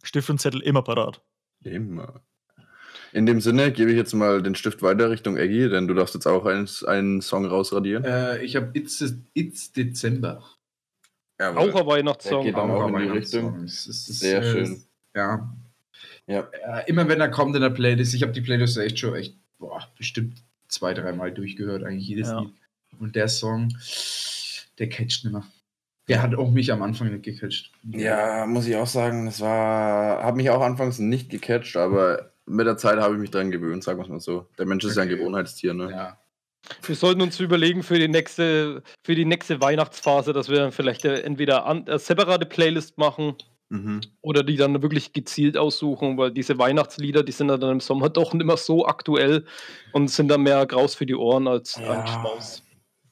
[0.03, 1.21] Stift und Zettel immer parat.
[1.63, 2.23] Immer.
[3.11, 6.13] In dem Sinne gebe ich jetzt mal den Stift weiter Richtung Eggy, denn du darfst
[6.13, 8.03] jetzt auch einen, einen Song rausradieren.
[8.03, 9.03] äh, ich habe It's,
[9.33, 10.43] It's Dezember.
[11.39, 11.57] Jawohl.
[11.61, 12.43] Auch ein Der Weihnachtssong.
[12.45, 13.63] geht auch in die ein Richtung.
[13.63, 14.83] Es ist- es Sehr ist, schön.
[15.15, 15.55] Ja.
[16.27, 16.47] Ja.
[16.51, 19.35] Äh, immer wenn er kommt in der Playlist, ich habe die Playlist echt schon echt,
[19.57, 22.41] boah, bestimmt zwei, dreimal durchgehört, eigentlich jedes Ja.
[22.41, 22.53] Lied.
[22.99, 23.73] Und der Song,
[24.77, 25.43] der catcht nicht mehr.
[26.07, 27.71] Der hat auch mich am Anfang nicht gecatcht.
[27.91, 32.65] Ja, muss ich auch sagen, das war, hat mich auch anfangs nicht gecatcht, aber mit
[32.65, 34.47] der Zeit habe ich mich dran gewöhnt, sagen wir es mal so.
[34.57, 35.17] Der Mensch ist ja ein Okay.
[35.17, 35.91] Gewohnheitstier, ne?
[35.91, 36.19] Ja.
[36.83, 41.05] Wir sollten uns überlegen für die nächste, für die nächste Weihnachtsphase, dass wir dann vielleicht
[41.05, 43.35] äh, entweder an, äh, separate Playlist machen
[43.71, 44.01] Mhm.
[44.21, 48.09] oder die dann wirklich gezielt aussuchen, weil diese Weihnachtslieder, die sind ja dann im Sommer
[48.09, 49.45] doch nicht mehr so aktuell
[49.91, 51.91] und sind dann mehr Graus für die Ohren als Ja.
[51.91, 52.63] ein Schmaus.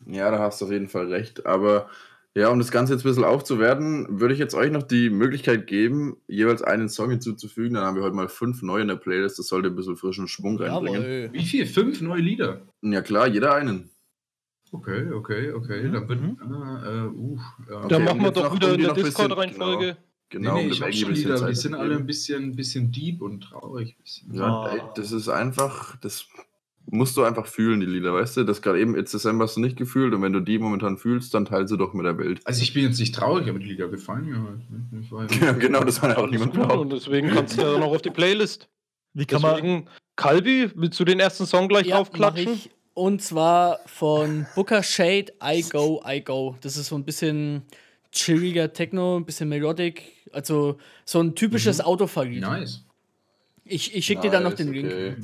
[0.08, 1.46] Ja, da hast du auf jeden Fall recht.
[1.46, 1.90] Aber
[2.38, 5.66] ja, um das Ganze jetzt ein bisschen aufzuwerten, würde ich jetzt euch noch die Möglichkeit
[5.68, 7.74] geben, jeweils einen Song hinzuzufügen.
[7.74, 9.40] Dann haben wir heute mal fünf neue in der Playlist.
[9.40, 11.02] Das sollte ein bisschen frischen Schwung reinbringen.
[11.02, 11.30] Jawohl.
[11.34, 11.66] Wie viel?
[11.66, 12.62] Fünf neue Lieder?
[12.82, 13.90] Ja klar, jeder einen.
[14.72, 15.84] Okay, okay, okay.
[15.88, 16.22] Mhm, Dann wird.
[16.22, 16.38] mhm.
[16.54, 17.76] Ah, äh, uh, ja.
[17.78, 19.98] Okay, dann machen wir doch noch, wieder in die der noch ein bisschen- Discord-Reihenfolge.
[20.30, 22.56] Genau, nee, nee, um ich Eggy schon ein bisschen Lieder, die sind alle ein bisschen,
[22.58, 23.96] bisschen deep und traurig.
[24.04, 24.34] Bisschen.
[24.34, 24.68] Ja, Oh.
[24.76, 26.28] ey, das ist einfach, das
[26.90, 28.44] musst du einfach fühlen, die Lieder, weißt du?
[28.44, 31.34] Das gerade eben It's December hast du nicht gefühlt und wenn du die momentan fühlst,
[31.34, 32.40] dann teil sie doch mit der Welt.
[32.46, 35.30] Also ich bin jetzt nicht traurig, aber die Lieder gefallen mir halt.
[35.32, 35.38] ne?
[35.46, 36.74] Ja- genau, das war ja auch niemand glaubt.
[36.74, 38.70] und deswegen kannst du ja noch auf die Playlist.
[39.14, 42.04] Wie kann man, Deswegen, Kalbi, willst du den ersten Song gleich Ja,
[42.36, 42.70] ich.
[42.94, 46.56] Und zwar von Booker Shade, I Go, I Go.
[46.62, 47.64] Das ist so ein bisschen
[48.12, 50.04] chilliger Techno, ein bisschen melodic.
[50.32, 52.42] Also so ein typisches Autofahrlied.
[52.42, 52.84] Nice.
[53.66, 55.18] Ich, ich schicke dir dann noch den Link.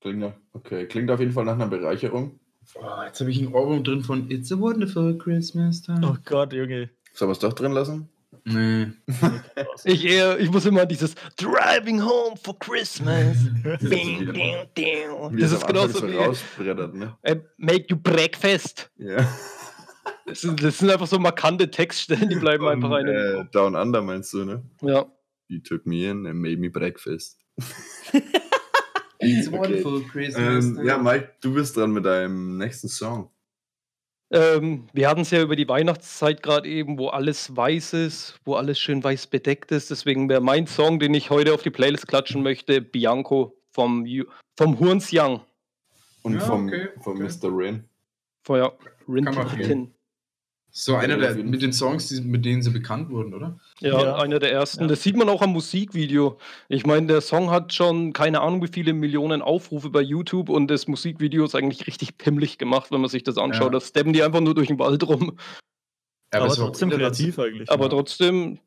[0.00, 0.86] Klingt, ja- okay.
[0.86, 2.38] Klingt auf jeden Fall nach einer Bereicherung.
[2.74, 6.00] Boah, jetzt habe ich einen Ohrwurm drin von It's a Wonderful Christmas Time.
[6.04, 6.90] oh Gott, Junge.
[7.14, 8.08] Sollen wir es doch drin lassen?
[8.44, 8.88] Nee.
[9.84, 13.36] Ich, eher, ich muss immer dieses Driving Home for Christmas.
[13.80, 15.08] Ding, ding, ding.
[15.30, 17.16] Wie Das es ist genauso so wie rausbrettert, ne?
[17.22, 18.90] äh, Make You Breakfast.
[18.98, 19.26] Ja.
[20.26, 23.08] Das sind, das sind einfach so markante Textstellen, die bleiben einfach Und, ein.
[23.08, 24.62] äh, Down Under meinst du, ne?
[24.82, 25.06] Ja.
[25.48, 27.38] You took me in and made me breakfast.
[29.20, 29.58] It's Okay.
[29.58, 33.30] Wonderful Christmas Ähm, ja, Mike, du bist dran mit deinem nächsten Song.
[34.30, 38.54] Ähm, wir hatten es ja über die Weihnachtszeit gerade eben, wo alles weiß ist, wo
[38.54, 39.90] alles schön weiß bedeckt ist.
[39.90, 44.26] Deswegen wäre mein Song, den ich heute auf die Playlist klatschen möchte, Bianco vom, Ju-
[44.58, 45.40] vom Hurns Young.
[46.22, 47.22] Und Ja, vom, okay, vom okay.
[47.42, 47.48] Mr.
[47.50, 47.88] Rain.
[48.44, 48.72] Vorher
[49.24, 49.94] Kann man Rintin.
[50.70, 53.58] So einer der, mit den Songs, die, mit denen sie bekannt wurden, oder?
[53.80, 54.16] Ja, Ja.
[54.16, 54.82] einer der ersten.
[54.82, 54.86] Ja.
[54.88, 56.38] Das sieht man auch am Musikvideo.
[56.68, 60.68] Ich meine, der Song hat schon keine Ahnung, wie viele Millionen Aufrufe bei YouTube und
[60.68, 63.72] das Musikvideo ist eigentlich richtig pimmelig gemacht, wenn man sich das anschaut.
[63.72, 63.78] Ja.
[63.78, 65.38] Da steppen die einfach nur durch den Wald rum.
[66.32, 67.70] Ja, Aber war trotzdem kreativ eigentlich.
[67.70, 67.88] Aber Ja.
[67.90, 68.58] trotzdem,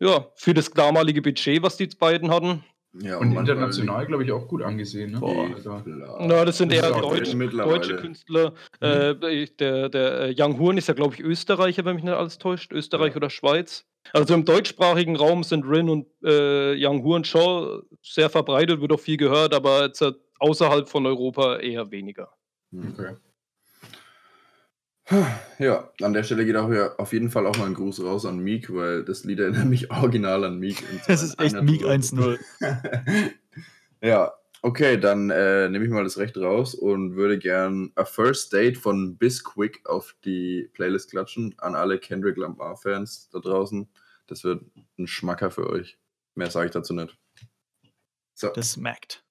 [0.00, 2.62] ja, für das damalige Budget, was die beiden hatten.
[3.00, 5.12] Ja, Und manchmal international, glaube ich, auch gut angesehen.
[5.12, 5.20] Ne?
[5.20, 6.18] Boah, Also, klar.
[6.20, 7.78] Na, das sind Das eher ist auch Deutsch, mittlerweile.
[7.78, 8.52] deutsche Künstler.
[8.80, 9.14] Äh,
[9.58, 12.70] der der äh, Young Horn ist ja, glaube ich, Österreicher, wenn mich nicht alles täuscht.
[12.72, 13.16] Österreich Ja.
[13.16, 13.86] oder Schweiz.
[14.12, 19.00] Also im deutschsprachigen Raum sind Rin und äh, Young Horn schon sehr verbreitet, wird auch
[19.00, 22.28] viel gehört, aber jetzt, äh, außerhalb von Europa eher weniger.
[22.72, 22.94] Hm.
[22.98, 23.14] okay.
[25.58, 28.24] Ja, an der Stelle geht auch ja auf jeden Fall auch mal ein Gruß raus
[28.26, 30.82] an Meek, weil das Lied erinnert mich original an Meek.
[31.06, 31.90] Das ist echt Meek Tour.
[31.90, 32.38] 1-0.
[34.00, 38.52] ja, okay, dann äh, nehme ich mal das Recht raus und würde gern A First
[38.52, 41.54] Date von Bisquick auf die Playlist klatschen.
[41.58, 43.88] An alle Kendrick Lamar-Fans da draußen.
[44.26, 44.64] Das wird
[44.98, 45.98] ein Schmacker für euch.
[46.34, 47.18] Mehr sage ich dazu nicht.
[48.34, 49.22] So, Das smackt.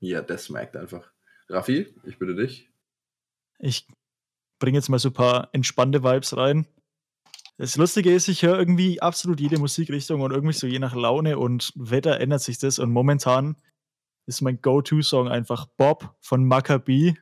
[0.00, 1.12] ja, das merkt einfach.
[1.48, 2.70] Raffi, ich bitte dich.
[3.58, 3.86] Ich
[4.58, 6.66] bringe jetzt mal so ein paar entspannte Vibes rein.
[7.58, 11.38] Das Lustige ist, ich höre irgendwie absolut jede Musikrichtung und irgendwie so je nach Laune
[11.38, 12.78] und Wetter ändert sich das.
[12.78, 13.56] Und momentan
[14.26, 17.14] ist mein Go-To-Song einfach Bob von Maccabee.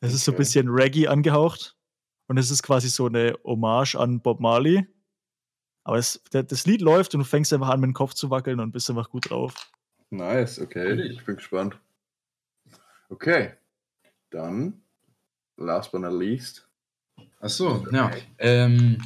[0.00, 0.42] Es ist so ein Okay.
[0.42, 1.76] bisschen Reggae angehaucht.
[2.26, 4.86] Und es ist quasi so eine Hommage an Bob Marley.
[5.84, 8.30] Aber es, der, das Lied läuft und du fängst einfach an, mit dem Kopf zu
[8.30, 9.54] wackeln und bist einfach gut drauf.
[10.10, 11.00] Nice, okay.
[11.10, 11.78] Ich bin gespannt.
[13.08, 13.54] Okay.
[14.30, 14.82] Dann,
[15.58, 16.66] last but not least.
[17.40, 18.10] Ach so, ja.
[18.38, 18.98] Ähm,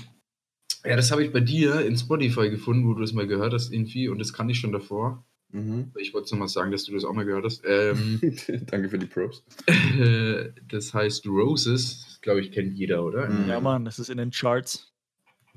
[0.84, 3.72] ja, das habe ich bei dir in Spotify gefunden, wo du das mal gehört hast
[3.72, 5.24] irgendwie und das kann ich schon davor.
[5.50, 5.92] Mhm.
[5.98, 7.62] Ich wollte nur mal sagen, dass du das auch mal gehört hast.
[7.66, 8.20] Ähm,
[8.66, 9.44] Danke für die Props.
[9.66, 13.28] äh, das heißt Roses, glaube ich, kennt jeder, oder?
[13.28, 13.48] Mhm.
[13.48, 14.92] Ja, Mann, das ist in den Charts.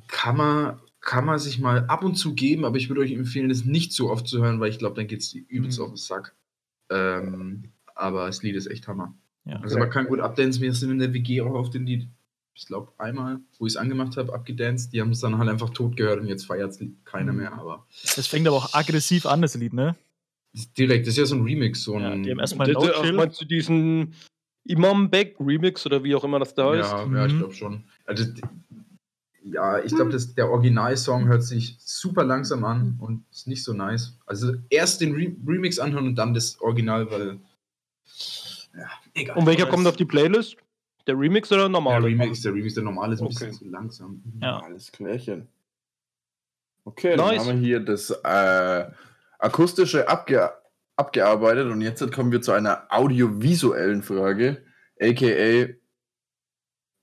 [0.07, 3.49] Kann man, kann man sich mal ab und zu geben, aber ich würde euch empfehlen,
[3.49, 5.85] das nicht so oft zu hören, weil ich glaube, dann geht es übelst Mhm.
[5.85, 6.35] auf den Sack.
[6.89, 9.15] Ähm, aber das Lied ist echt Hammer.
[9.45, 9.57] Ja.
[9.61, 10.61] Also man kann gut abdancen.
[10.61, 12.07] Wir sind in der WG auch auf dem Lied,
[12.55, 14.91] ich glaube, einmal, wo ich es angemacht habe, abgedanced.
[14.93, 17.37] Die haben es dann halt einfach tot gehört und jetzt feiert es keiner Mhm.
[17.39, 17.53] mehr.
[17.53, 19.95] Aber Das fängt aber auch aggressiv an, das Lied, ne?
[20.77, 21.83] direkt, das ist ja so ein Remix.
[21.83, 23.11] So Ja, ein, die haben erstmal No der- Chill.
[23.11, 24.13] Meinst du diesen
[24.63, 26.91] Imam Beck Remix oder wie auch immer das da heißt?
[26.91, 27.37] ja, ja, ich Mhm.
[27.39, 27.83] glaube schon.
[28.05, 28.23] Also,
[29.43, 34.17] ja, ich glaube, der Originalsong hört sich super langsam an und ist nicht so nice.
[34.25, 37.37] Also erst den Re Remix anhören und dann das Original, weil.
[38.77, 39.37] Ja, egal.
[39.37, 40.57] Und welcher kommt auf die Playlist?
[41.07, 42.07] Der Remix oder der der normale?
[42.07, 43.33] Remix, der Remix, der normale ist ein Okay.
[43.35, 44.21] bisschen zu langsam.
[44.41, 44.59] Ja.
[44.59, 45.47] Alles klärchen.
[46.83, 47.39] Okay, dann Nice.
[47.47, 48.85] haben wir hier das äh,
[49.39, 50.51] akustische abge
[50.97, 54.63] abgearbeitet und jetzt kommen wir zu einer audiovisuellen Frage,
[55.01, 55.67] aka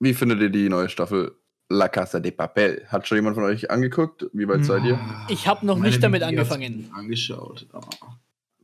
[0.01, 1.37] wie findet ihr die neue Staffel
[1.69, 2.85] La Casa de Papel?
[2.89, 4.27] Hat schon jemand von euch angeguckt?
[4.33, 4.99] Wie weit seid ihr?
[5.29, 6.91] Ich hab noch Meine nicht damit angefangen.
[6.95, 7.67] Angeschaut.
[7.73, 7.81] Ah.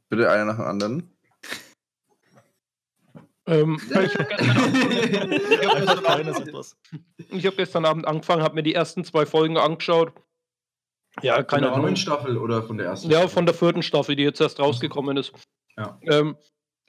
[0.09, 1.11] Bitte einer nach dem anderen.
[3.49, 5.33] Ähm, ich habe gestern,
[7.45, 10.13] hab gestern, Abend- angefangen, habe mir die ersten zwei Folgen angeschaut.
[11.23, 11.97] Ja, Von keine der neuen Ahnung.
[11.97, 13.11] Staffel oder von der ersten?
[13.11, 15.33] Ja, von der vierten Staffel, die jetzt erst rausgekommen ist.
[15.77, 15.99] Ja.
[16.03, 16.37] Ähm,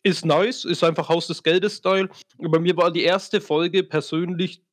[0.03, 2.09] ist nice, ist einfach Haus des Geldes-Style.
[2.37, 4.63] Bei mir war die erste Folge persönlich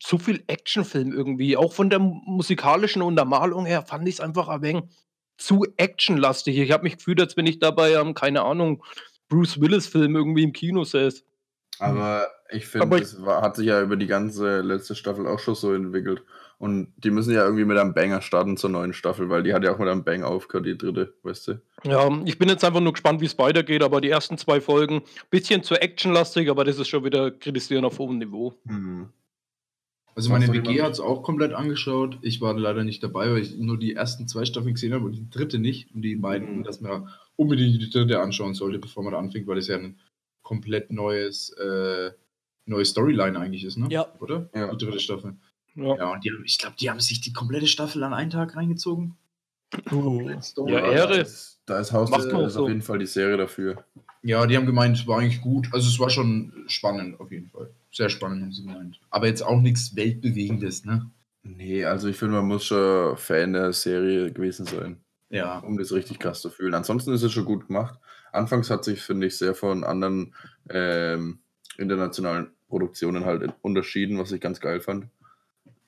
[0.00, 1.56] zu viel Actionfilm irgendwie.
[1.56, 4.84] Auch von der mu- musikalischen Untermalung her fand ich es einfach ein wenig
[5.38, 6.58] zu actionlastig.
[6.58, 8.82] Ich habe mich gefühlt, als wenn ich dabei, ähm, keine Ahnung,
[9.28, 11.24] Bruce Willis-Film irgendwie im Kino säß.
[11.78, 15.26] Aber ich Aber finde, ich- es war, hat sich ja über die ganze letzte Staffel
[15.26, 16.22] auch schon so entwickelt.
[16.58, 19.62] Und die müssen ja irgendwie mit einem Banger starten zur neuen Staffel, weil die hat
[19.62, 21.60] ja auch mit einem Bang aufgehört, die dritte, weißt du?
[21.84, 25.02] Ja, ich bin jetzt einfach nur gespannt, wie es weitergeht, aber die ersten zwei Folgen,
[25.28, 28.54] bisschen zu actionlastig, aber das ist schon wieder kritisieren auf hohem Niveau.
[28.66, 29.10] Hm.
[30.14, 32.16] Also meine WG hat es auch komplett angeschaut.
[32.22, 35.12] Ich war leider nicht dabei, weil ich nur die ersten zwei Staffeln gesehen habe und
[35.12, 35.94] die dritte nicht.
[35.94, 36.64] Und die beiden, Mhm.
[36.64, 39.98] dass man unbedingt die dritte anschauen sollte, bevor man da anfängt, weil das ja ein
[40.42, 42.10] komplett neues, äh,
[42.66, 43.86] neue Storyline eigentlich ist, ne?
[43.90, 44.06] Ja.
[44.20, 44.48] Oder?
[44.54, 44.74] Ja.
[44.74, 45.34] Die dritte Staffel.
[45.74, 48.30] Ja, Ja, und die, haben- ich glaube, die haben sich die komplette Staffel an einen
[48.30, 49.16] Tag reingezogen.
[49.90, 50.30] Uh,
[50.68, 51.08] Ja, Ehre.
[51.16, 52.10] Da ist, da ist Haus
[52.54, 52.62] so.
[52.62, 53.84] auf jeden Fall die Serie dafür.
[54.22, 55.68] Ja, die haben gemeint, es war eigentlich gut.
[55.72, 57.70] Also es war schon spannend auf jeden Fall.
[57.92, 58.98] Sehr spannend haben sie gemeint.
[59.10, 61.10] Aber jetzt auch nichts Weltbewegendes, ne?
[61.42, 65.58] Nee, also ich finde, man muss schon Fan der Serie gewesen sein, Ja.
[65.58, 66.74] um das richtig krass zu fühlen.
[66.74, 67.98] Ansonsten ist es schon gut gemacht.
[68.32, 70.34] Anfangs hat sich, finde ich, sehr von anderen
[70.70, 71.40] ähm,
[71.78, 75.06] internationalen Produktionen halt unterschieden, was ich ganz geil fand.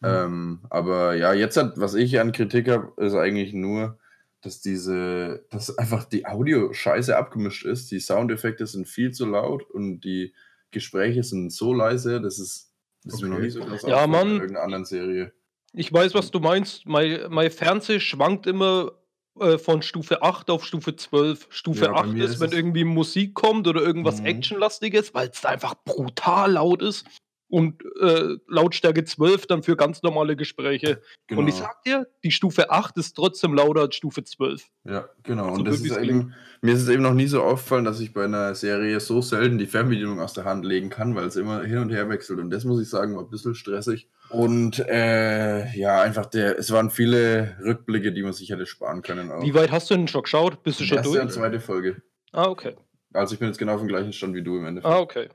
[0.02, 3.98] Ähm, aber ja, jetzt hat, was ich an Kritik habe, ist eigentlich nur,
[4.42, 7.90] dass diese, dass einfach die Audio scheiße abgemischt ist.
[7.90, 10.34] Die Soundeffekte sind viel zu laut und die
[10.70, 12.72] Gespräche sind so leise, das ist,
[13.04, 13.44] das ist mir noch Okay.
[13.46, 14.28] nie so krass Ja, Mann.
[14.28, 15.32] bei irgendeiner anderen Serie.
[15.72, 16.86] Ich weiß, was du meinst.
[16.86, 18.92] Mein, mein Fernseh schwankt immer
[19.40, 21.46] äh, von Stufe 8 auf Stufe 12.
[21.50, 24.26] Stufe Ja, bei 8 mir ist, ist wenn irgendwie Musik kommt oder irgendwas Mhm.
[24.26, 27.06] Actionlastiges, weil es da einfach brutal laut ist.
[27.48, 31.00] Und äh, Lautstärke 12 dann für ganz normale Gespräche.
[31.26, 31.40] Genau.
[31.40, 34.64] Und ich sag dir, die Stufe 8 ist trotzdem lauter als Stufe 12.
[34.84, 35.48] Ja, genau.
[35.48, 38.12] So Und das ist eben, mir ist es eben noch nie so aufgefallen, dass ich
[38.12, 41.62] bei einer Serie so selten die Fernbedienung aus der Hand legen kann, weil es immer
[41.62, 42.38] hin und her wechselt.
[42.38, 44.08] Und das muss ich sagen, war ein bisschen stressig.
[44.28, 49.30] Und äh, ja, einfach der, es waren viele Rückblicke, die man sich hätte sparen können.
[49.30, 49.42] Auch.
[49.42, 50.62] Wie weit hast du denn schon geschaut?
[50.62, 51.22] Bist du schon erste durch?
[51.22, 52.02] und zweite Folge.
[52.32, 52.74] Ah, okay.
[53.14, 54.94] Also ich bin jetzt genau auf dem gleichen Stand wie du im Endeffekt.
[54.94, 55.28] Ah, okay.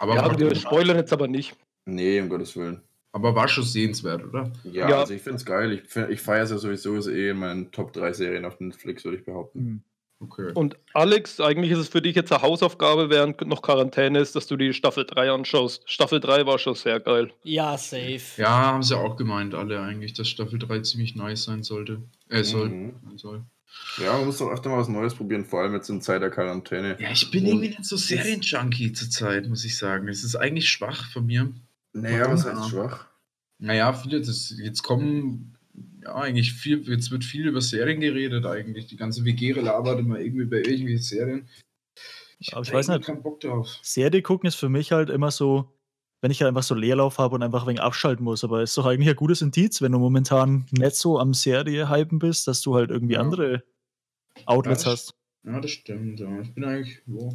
[0.00, 1.54] Aber Ja, wir spoilern jetzt aber nicht.
[1.84, 2.80] Nee, um Gottes Willen.
[3.12, 4.50] Aber war schon sehenswert, oder?
[4.64, 5.00] Ja, Ja.
[5.00, 5.72] also ich finde es geil.
[5.72, 8.58] Ich, find- ich feiere es ja sowieso, ist eh in meinen Top 3 Serien auf
[8.60, 9.58] Netflix, würde ich behaupten.
[9.60, 9.82] Mhm.
[10.22, 10.52] Okay.
[10.54, 14.46] Und Alex, eigentlich ist es für dich jetzt eine Hausaufgabe, während noch Quarantäne ist, dass
[14.46, 15.82] du die Staffel 3 anschaust.
[15.90, 17.32] Staffel 3 war schon sehr geil.
[17.42, 18.20] Ja, safe.
[18.36, 22.02] Ja, haben sie auch gemeint, alle eigentlich, dass Staffel 3 ziemlich nice sein sollte.
[22.28, 22.68] Äh, soll.
[22.68, 22.94] Mhm.
[23.06, 23.42] sein soll.
[23.98, 26.30] Ja, man muss doch öfter mal was Neues probieren, vor allem jetzt in Zeit der
[26.30, 26.96] Quarantäne.
[27.00, 30.08] Ja, ich bin irgendwie nicht so Serienjunkie zurzeit, muss ich sagen.
[30.08, 31.52] Es ist eigentlich schwach von mir.
[31.92, 32.54] Naja, was Ja.
[32.58, 33.06] heißt schwach?
[33.58, 35.56] Naja, viele, das, jetzt kommen,
[36.02, 38.86] ja, eigentlich viel, jetzt wird viel über Serien geredet eigentlich.
[38.86, 41.48] Die ganze WG labert immer irgendwie bei irgendwelchen Serien.
[42.38, 43.04] Ich, Aber ich weiß nicht.
[43.04, 43.68] keinen Bock drauf.
[43.82, 45.70] Serie gucken ist für mich halt immer so,
[46.20, 48.44] wenn ich halt einfach so Leerlauf habe und einfach ein wenig abschalten muss.
[48.44, 52.46] Aber ist doch eigentlich ein gutes Indiz, wenn du momentan nicht so am Serie-Hypen bist,
[52.48, 53.20] dass du halt irgendwie Ja.
[53.20, 53.62] andere
[54.46, 55.14] Outlets Ja, hast.
[55.44, 56.20] Ja, das stimmt.
[56.20, 56.40] Ja.
[56.40, 57.28] Ich bin eigentlich, ja.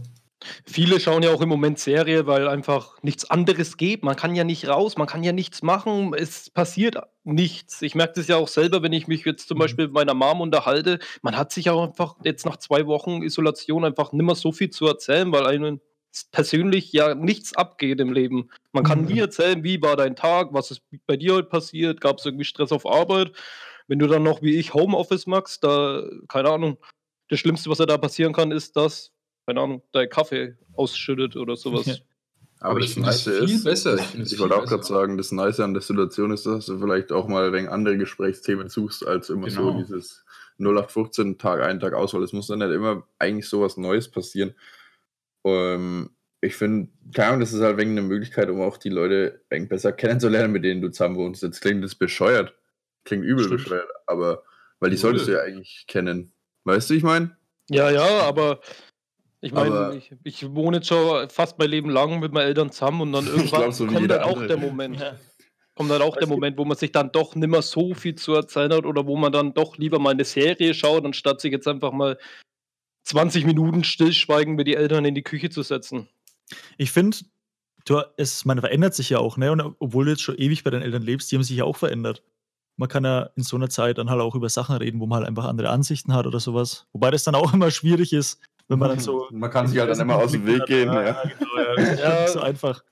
[0.68, 4.04] Viele schauen ja auch im Moment Serie, weil einfach nichts anderes geht.
[4.04, 7.82] Man kann ja nicht raus, man kann ja nichts machen, es passiert nichts.
[7.82, 9.60] Ich merke das ja auch selber, wenn ich mich jetzt zum Mhm.
[9.60, 11.00] Beispiel mit meiner Mom unterhalte.
[11.24, 14.86] Man hat sich auch einfach jetzt nach zwei Wochen Isolation einfach nimmer so viel zu
[14.86, 15.80] erzählen, weil einem
[16.24, 18.50] persönlich ja nichts abgeht im Leben.
[18.72, 19.08] Man kann Mhm.
[19.08, 22.46] nie erzählen, wie war dein Tag, was ist bei dir heute passiert, gab es irgendwie
[22.46, 23.34] Stress auf Arbeit.
[23.88, 26.78] Wenn du dann noch wie ich Homeoffice machst, da, keine Ahnung,
[27.30, 29.12] das Schlimmste, was ja da passieren kann, ist, dass,
[29.46, 31.86] keine Ahnung, dein Kaffee ausschüttet oder sowas.
[31.86, 31.96] Ja.
[32.62, 33.98] Aber ich das Nice ist, besser.
[34.16, 37.12] Ich, ich wollte auch gerade sagen, das Nice an der Situation ist, dass du vielleicht
[37.12, 39.82] auch mal wegen andere Gesprächsthemen suchst, als immer so Genau.
[39.82, 40.24] dieses
[40.58, 44.56] 0815 Tag ein, Tag aus, weil es muss dann nicht immer eigentlich sowas Neues passieren.
[45.46, 46.10] Ähm,
[46.42, 49.92] ich finde, keine Ahnung, das ist halt wegen eine Möglichkeit, um auch die Leute besser
[49.92, 51.44] kennenzulernen, mit denen du zusammen wohnst.
[51.44, 52.54] Jetzt klingt das bescheuert.
[53.04, 53.64] Klingt übel Stimmt.
[53.64, 54.44] bescheuert, aber
[54.80, 56.34] weil die solltest du ja eigentlich kennen.
[56.64, 57.36] Weißt du, ich meine?
[57.70, 58.60] Ja, ja, aber
[59.42, 63.02] ich meine, ich, ich wohne jetzt schon fast mein Leben lang mit meinen Eltern zusammen
[63.02, 64.48] und dann irgendwann glaub, so kommt dann auch andere.
[64.48, 65.00] der Moment.
[65.00, 65.16] Ja.
[65.76, 68.72] Kommt dann auch der Moment, wo man sich dann doch nimmer so viel zu erzählen
[68.72, 71.92] hat oder wo man dann doch lieber mal eine Serie schaut, anstatt sich jetzt einfach
[71.92, 72.18] mal
[73.06, 76.08] 20 Minuten stillschweigen mit die Eltern in die Küche zu setzen.
[76.78, 77.18] Ich finde,
[78.18, 79.52] es, man verändert sich ja auch, ne?
[79.52, 81.78] Und obwohl du jetzt schon ewig bei deinen Eltern lebst, die haben sich ja auch
[81.78, 82.24] verändert.
[82.78, 85.20] Man kann ja in so einer Zeit dann halt auch über Sachen reden, wo man
[85.20, 86.88] halt einfach andere Ansichten hat oder sowas.
[86.92, 89.28] Wobei das dann auch immer schwierig ist, wenn man dann so.
[89.32, 90.92] Man kann sich halt dann immer aus dem Weg gehen.
[90.92, 91.24] Ja.
[91.24, 91.96] genau, ja.
[91.96, 92.22] Ja.
[92.22, 92.84] Nicht so einfach.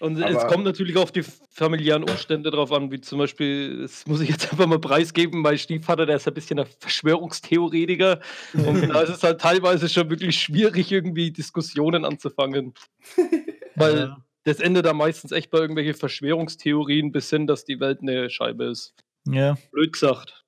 [0.00, 4.06] Und es Aber- kommt natürlich auf die familiären Umstände drauf an, wie zum Beispiel, das
[4.06, 8.20] muss ich jetzt einfach mal preisgeben, mein Stiefvater, der ist ein bisschen ein Verschwörungstheoretiker.
[8.54, 12.74] Und da ist es halt teilweise schon wirklich schwierig, irgendwie Diskussionen anzufangen.
[13.76, 14.16] Weil Ja.
[14.44, 18.64] das endet dann meistens echt bei irgendwelchen Verschwörungstheorien bis hin, dass die Welt eine Scheibe
[18.64, 18.94] ist.
[19.26, 20.44] Ja, Blöd gesagt.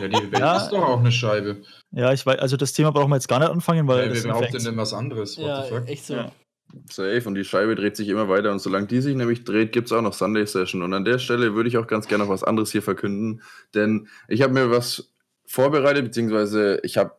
[0.00, 0.56] Ja, die Welt Ja.
[0.56, 1.62] ist doch auch eine Scheibe.
[1.92, 4.22] ja, ich weiß, also das Thema brauchen wir jetzt gar nicht anfangen, weil Wer das
[4.22, 5.36] behauptet Infekt- denn was anderes?
[5.36, 5.88] What the Ja, fuck?
[5.88, 6.14] echt so.
[6.14, 6.32] Ja.
[6.90, 9.86] Safe und die Scheibe dreht sich immer weiter und solange die sich nämlich dreht, gibt
[9.86, 12.30] es auch noch Sunday Session und an der Stelle würde ich auch ganz gerne noch
[12.30, 13.42] was anderes hier verkünden,
[13.74, 15.10] denn ich habe mir was
[15.46, 17.12] vorbereitet, beziehungsweise ich habe,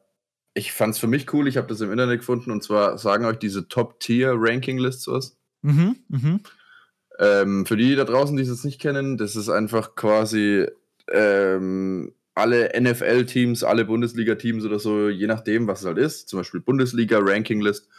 [0.53, 3.25] ich fand es für mich cool, ich habe das im Internet gefunden und zwar sagen
[3.25, 5.37] euch diese Top-Tier-Ranking-Lists was.
[5.61, 6.39] Mhm, mhm.
[7.17, 10.67] Ähm, für die da draußen, die es jetzt nicht kennen, das ist einfach quasi
[11.11, 16.29] ähm, alle NFL-Teams, alle Bundesliga-Teams oder so, je nachdem, was es halt ist.
[16.29, 17.89] Zum Beispiel Bundesliga-Ranking-List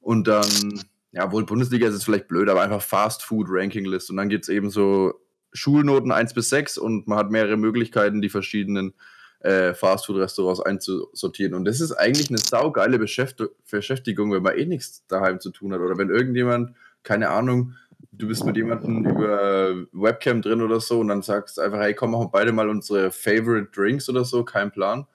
[0.00, 0.80] und dann,
[1.12, 4.10] ja, wohl Bundesliga ist es vielleicht blöd, aber einfach Fast-Food-Ranking-List.
[4.10, 5.14] Und dann gibt es eben so
[5.52, 8.94] Schulnoten 1 bis 6 und man hat mehrere Möglichkeiten, die verschiedenen
[9.40, 11.54] äh, Fastfood-Restaurants einzusortieren.
[11.54, 15.72] Und das ist eigentlich eine saugeile Beschäfti Beschäftigung, wenn man eh nichts daheim zu tun
[15.72, 15.80] hat.
[15.80, 17.74] Oder wenn irgendjemand, keine Ahnung,
[18.12, 22.12] du bist mit jemandem über Webcam drin oder so und dann sagst einfach, hey, komm,
[22.12, 25.06] machen beide mal unsere Favorite Drinks oder so, kein Plan.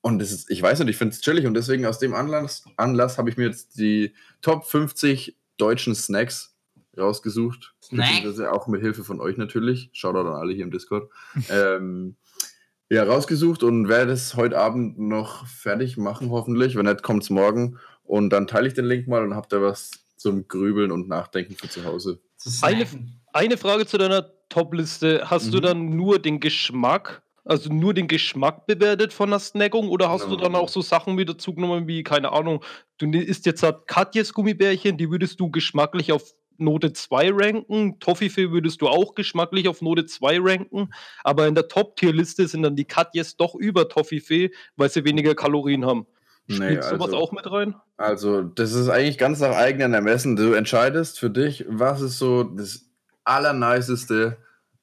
[0.00, 2.64] Und das ist, ich weiß nicht, ich finde es chillig und deswegen aus dem Anlass,
[2.76, 6.54] Anlass habe ich mir jetzt die Top 50 deutschen Snacks
[6.96, 7.74] rausgesucht.
[7.82, 8.06] Snack?
[8.08, 9.90] Beziehungsweise auch mit Hilfe von euch natürlich.
[9.92, 11.10] Shoutout an alle hier im Discord.
[11.50, 12.16] ähm,
[12.90, 16.74] ja, rausgesucht und werde es heute Abend noch fertig machen, hoffentlich.
[16.76, 17.78] Wenn nicht, kommt es morgen.
[18.04, 21.54] Und dann teile ich den Link mal und habt ihr was zum Grübeln und Nachdenken
[21.54, 22.18] für zu Hause.
[22.62, 22.86] Eine,
[23.32, 25.22] eine Frage zu deiner Top-Liste.
[25.28, 25.62] Hast du Mhm.
[25.62, 30.36] dann nur den Geschmack, also nur den Geschmack bewertet von der Snackung oder hast du
[30.36, 30.60] dann Genau.
[30.60, 32.62] auch so Sachen mit dazu genommen wie, keine Ahnung,
[32.98, 38.50] du isst jetzt halt Katjes Gummibärchen, die würdest du geschmacklich auf Note 2 ranken, Toffifee
[38.50, 40.90] würdest du auch geschmacklich auf Note 2 ranken,
[41.24, 45.86] aber in der Top-Tier-Liste sind dann die Katjes doch über Toffifee, weil sie weniger Kalorien
[45.86, 46.06] haben.
[46.50, 47.74] Spielt Nee, sowas also- auch mit rein?
[47.96, 50.34] Also, das ist eigentlich ganz nach eigenem Ermessen.
[50.34, 52.90] Du entscheidest für dich, was ist so das
[53.24, 54.38] Allerniceste,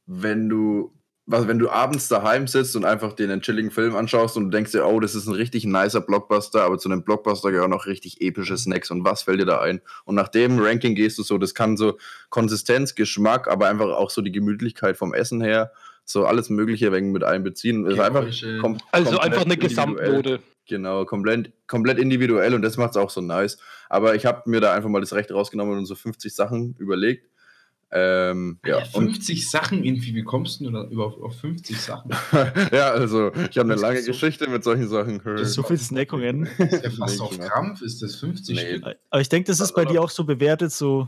[0.06, 0.94] wenn du
[1.28, 4.50] was, wenn du abends daheim sitzt und einfach den einen chilligen Film anschaust und du
[4.52, 7.78] denkst dir, oh, das ist ein richtig nicer Blockbuster, aber zu einem Blockbuster gehören auch
[7.78, 9.82] noch richtig epische Snacks und was fällt dir da ein?
[10.06, 11.98] Und nach dem Ranking gehst du so, das kann so
[12.30, 15.72] Konsistenz, Geschmack, aber einfach auch so die Gemütlichkeit vom Essen her,
[16.04, 17.88] so alles Mögliche wegen mit einbeziehen.
[17.88, 18.28] Ist einfach
[18.62, 19.58] kom Also einfach eine.
[19.58, 20.42] Gesamtnote.
[20.68, 23.58] Genau, komplett, komplett individuell und das macht es auch so nice.
[23.90, 27.30] Aber ich habe mir da einfach mal das Recht rausgenommen und so 50 Sachen überlegt.
[27.98, 32.12] Ähm, ja, Ja, 50 Sachen irgendwie, wie kommst du da überhaupt auf 50 Sachen?
[32.74, 35.22] ja, also ich habe eine Das lange ist so- Geschichte mit solchen Sachen.
[35.44, 36.46] So viel Snackungen.
[36.58, 37.40] Ist ja fast auf.
[37.40, 38.78] Krampf, ist das 50 Nee.
[38.80, 38.96] Stück?
[39.10, 41.08] Aber ich denke, das ist bei dir auch so bewertet, so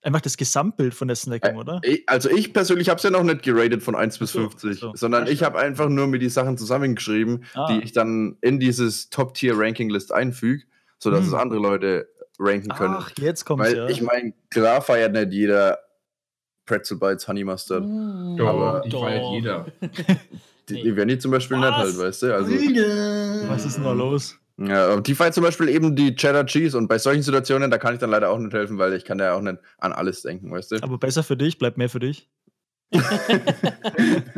[0.00, 1.80] einfach das Gesamtbild von der Snackung, oder?
[2.06, 4.70] Also ich persönlich habe es ja noch nicht geratet von 1 bis Ach so, 50,
[4.78, 4.92] ach so.
[4.94, 7.66] sondern ich habe einfach nur mir die Sachen zusammengeschrieben, Ah.
[7.70, 10.64] die ich dann in dieses Top-Tier-Ranking-List einfüge,
[10.98, 11.28] sodass Hm.
[11.28, 12.94] es andere Leute ranken können.
[12.98, 13.88] Ach, jetzt kommt's Weil ja.
[13.88, 15.78] ich meine, klar feiert nicht jeder
[16.66, 17.82] Pretzel Bites Honey Mustard.
[18.38, 19.66] Doch, Aber- die feiert jeder.
[20.68, 20.82] Die, Nee.
[20.84, 21.76] die werden die zum Beispiel nicht Was?
[21.76, 22.34] halt, weißt du?
[22.36, 24.38] Also, Was ist denn da los?
[24.58, 27.94] ja, die feiert zum Beispiel eben die Cheddar Cheese und bei solchen Situationen, da kann
[27.94, 30.52] ich dann leider auch nicht helfen, weil ich kann ja auch nicht an alles denken,
[30.52, 30.76] weißt du?
[30.82, 32.30] Aber besser für dich, bleibt mehr für dich.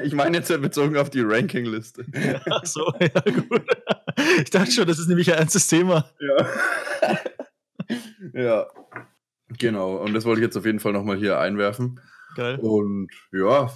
[0.02, 2.06] Ich meine jetzt ja bezogen auf die Ranking-Liste.
[2.50, 3.62] Ach so, ja, gut.
[4.42, 6.10] Ich dachte schon, das ist nämlich ein ernstes Thema.
[6.20, 6.48] Ja.
[8.32, 8.66] ja.
[9.58, 12.00] Genau, und das wollte ich jetzt auf jeden Fall nochmal hier einwerfen.
[12.34, 12.58] Geil.
[12.60, 13.72] Und ja,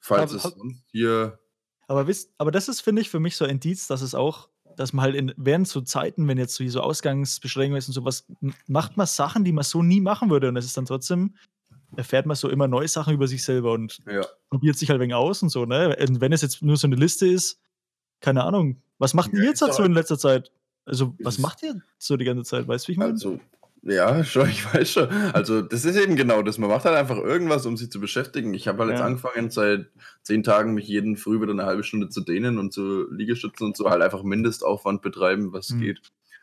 [0.00, 1.38] falls Hab- es sonst hier.
[1.86, 4.48] Aber wisst, aber das ist, finde ich, für mich so ein Indiz, dass es auch,
[4.76, 8.26] dass man halt in, während so Zeiten, wenn jetzt so, so Ausgangsbeschränkungen ist und sowas,
[8.66, 10.48] macht man Sachen, die man so nie machen würde.
[10.48, 11.34] Und es ist dann trotzdem,
[11.96, 14.26] erfährt man so immer neue Sachen über sich selber und Ja.
[14.50, 15.96] probiert sich halt wegen aus und so, ne?
[16.06, 17.58] Und wenn es jetzt nur so eine Liste ist,
[18.20, 18.82] keine Ahnung.
[18.98, 20.52] Was macht ihr Ja, jetzt halt so doch- in letzter Zeit?
[20.84, 22.66] Also, was macht ihr so die ganze Zeit?
[22.68, 23.12] Weißt du, wie ich meine?
[23.12, 23.38] Also,
[23.82, 25.08] ja, schon, ich weiß schon.
[25.32, 26.58] Also, das ist eben genau das.
[26.58, 28.54] Man macht halt einfach irgendwas, um sich zu beschäftigen.
[28.54, 29.06] Ich habe halt jetzt Ja.
[29.06, 29.86] angefangen, seit
[30.22, 33.76] zehn Tagen mich jeden Früh wieder eine halbe Stunde zu dehnen und zu Liegestützen und
[33.76, 35.80] so halt einfach Mindestaufwand betreiben, was Hm.
[35.80, 36.00] geht.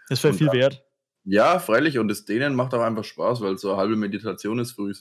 [0.09, 0.83] das wäre viel dann- wert.
[1.27, 1.97] Ja, freilich.
[1.97, 4.93] Und das Dehnen macht auch einfach Spaß, weil es so eine halbe Meditation ist früh.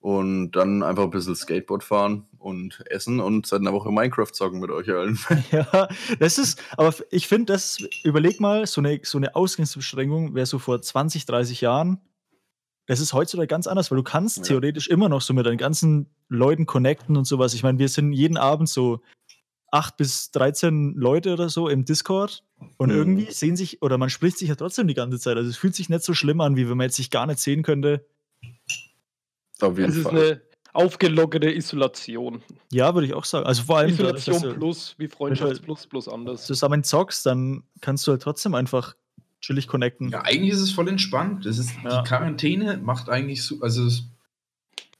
[0.00, 4.60] Und dann einfach ein bisschen Skateboard fahren und essen und seit einer Woche Minecraft zocken
[4.60, 5.18] mit euch allen.
[5.50, 5.88] Ja,
[6.20, 10.60] das ist, aber ich finde, das, überleg mal, so eine, so eine Ausgangsbeschränkung wäre so
[10.60, 12.00] vor 20, 30 Jahren.
[12.86, 14.42] Das ist heutzutage ganz anders, weil du kannst Ja.
[14.44, 17.52] theoretisch immer noch so mit deinen ganzen Leuten connecten und sowas.
[17.54, 19.00] Ich meine, wir sind jeden Abend so
[19.72, 22.44] 8 bis 13 Leute oder so im Discord
[22.78, 22.94] und Mhm.
[22.96, 25.36] irgendwie sehen sich, oder man spricht sich ja trotzdem die ganze Zeit.
[25.36, 27.40] Also es fühlt sich nicht so schlimm an, wie wenn man jetzt sich gar nicht
[27.40, 28.06] sehen könnte.
[29.60, 30.16] Auf jeden Es ist Fall.
[30.16, 30.40] eine
[30.72, 32.42] aufgelockerte Isolation.
[32.70, 33.46] Ja, würde ich auch sagen.
[33.46, 36.46] Also vor allem, Isolation du plus, wie Freundschaft plus, plus anders.
[36.46, 38.94] zusammen zockst, dann kannst du halt trotzdem einfach
[39.40, 40.10] chillig connecten.
[40.10, 41.46] Ja, eigentlich ist es voll entspannt.
[41.46, 42.02] Das ist, Ja.
[42.02, 44.04] Die Quarantäne macht eigentlich so, also es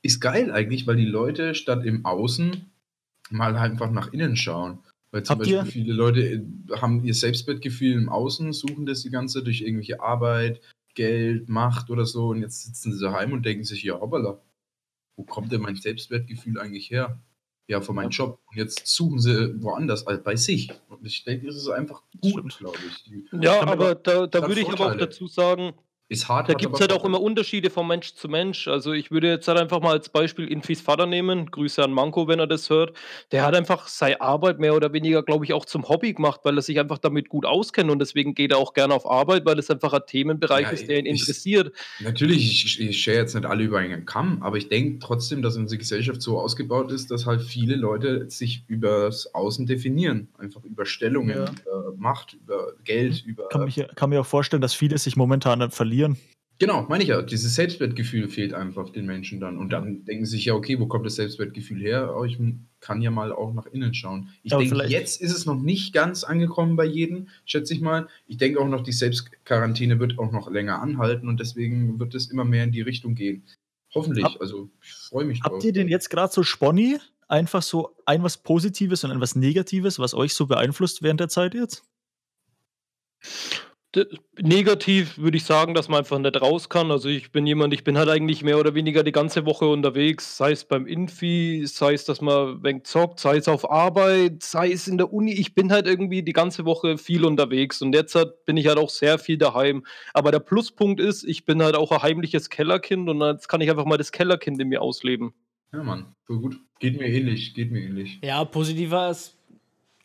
[0.02, 2.70] ist geil eigentlich, weil die Leute statt im Außen
[3.30, 4.78] mal einfach nach innen schauen.
[5.10, 6.42] Weil zum Habt ihr- Beispiel viele Leute äh,
[6.76, 10.60] haben ihr Selbstwertgefühl im Außen, suchen das die ganze durch irgendwelche Arbeit,
[10.94, 14.38] Geld, Macht oder so und jetzt sitzen sie daheim und denken sich, ja hoppala,
[15.18, 17.20] wo kommt denn mein Selbstwertgefühl eigentlich her?
[17.66, 18.40] Ja, von meinem Job.
[18.46, 20.70] Und jetzt suchen sie woanders, als bei sich.
[20.88, 22.56] Und ich denke, das ist einfach gut, Stimmt.
[22.58, 23.02] glaube ich.
[23.04, 25.74] Die- Ja, aber da, da würde ich aber auch dazu sagen,
[26.10, 26.48] Ist hart.
[26.48, 28.66] da gibt es halt auch immer Unterschiede von Mensch zu Mensch.
[28.66, 31.50] Also ich würde jetzt halt einfach mal als Beispiel Infis Vater nehmen.
[31.50, 32.96] Grüße an Manko, wenn er das hört.
[33.30, 36.56] Der hat einfach seine Arbeit mehr oder weniger, glaube ich, auch zum Hobby gemacht, weil
[36.56, 39.58] er sich einfach damit gut auskennt und deswegen geht er auch gerne auf Arbeit, weil
[39.58, 41.72] es einfach ein Themenbereich Ja, ist, der ihn ich- interessiert.
[42.00, 45.56] Natürlich, ich, ich share jetzt nicht alle über einen Kamm, aber ich denke trotzdem, dass
[45.58, 50.28] unsere Gesellschaft so ausgebaut ist, dass halt viele Leute sich übers Außen definieren.
[50.38, 51.44] Einfach über Stellungen, Ja.
[51.44, 53.48] über Macht, über Geld, über.
[53.48, 56.16] Kann, mich, kann mir auch vorstellen, dass viele sich momentan dann verlieren.
[56.60, 57.22] Genau, meine ich ja.
[57.22, 59.58] Dieses Selbstwertgefühl fehlt einfach den Menschen dann.
[59.58, 62.16] Und dann denken sie sich ja, okay, wo kommt das Selbstwertgefühl her?
[62.18, 62.36] Oh, ich
[62.80, 64.30] kann ja mal auch nach innen schauen.
[64.42, 67.80] Ich Aber denke, vielleicht- jetzt ist es noch nicht ganz angekommen bei jedem, schätze ich
[67.80, 68.08] mal.
[68.26, 72.26] Ich denke auch noch, die Selbstquarantäne wird auch noch länger anhalten und deswegen wird es
[72.28, 73.44] immer mehr in die Richtung gehen.
[73.94, 74.24] Hoffentlich.
[74.24, 75.52] Hab- also, ich freue mich drauf.
[75.52, 79.36] Habt ihr denn jetzt gerade so Sponny einfach so ein was Positives und ein was
[79.36, 81.84] Negatives, was euch so beeinflusst während der Zeit jetzt?
[84.38, 86.90] Negativ würde ich sagen, dass man einfach nicht raus kann.
[86.90, 90.36] Also ich bin jemand, ich bin halt eigentlich mehr oder weniger die ganze Woche unterwegs,
[90.36, 94.70] sei es beim Infi, sei es, dass man wenig zockt, sei es auf Arbeit, sei
[94.72, 95.32] es in der Uni.
[95.32, 98.78] Ich bin halt irgendwie die ganze Woche viel unterwegs und jetzt halt bin ich halt
[98.78, 99.86] auch sehr viel daheim.
[100.12, 103.70] Aber der Pluspunkt ist, ich bin halt auch ein heimliches Kellerkind und jetzt kann ich
[103.70, 105.32] einfach mal das Kellerkind in mir ausleben.
[105.72, 106.60] Ja, Mann, voll gut.
[106.78, 108.20] Geht mir ähnlich, geht mir ähnlich.
[108.22, 109.37] Ja, positiver, As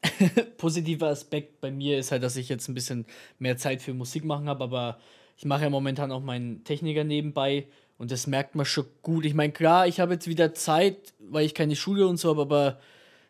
[0.57, 3.05] positiver Aspekt bei mir ist halt, dass ich jetzt ein bisschen
[3.39, 4.99] mehr Zeit für Musik machen habe, aber
[5.37, 9.25] ich mache ja momentan auch meinen Techniker nebenbei und das merkt man schon gut.
[9.25, 12.41] Ich meine, klar, ich habe jetzt wieder Zeit, weil ich keine Schule und so habe,
[12.41, 12.79] aber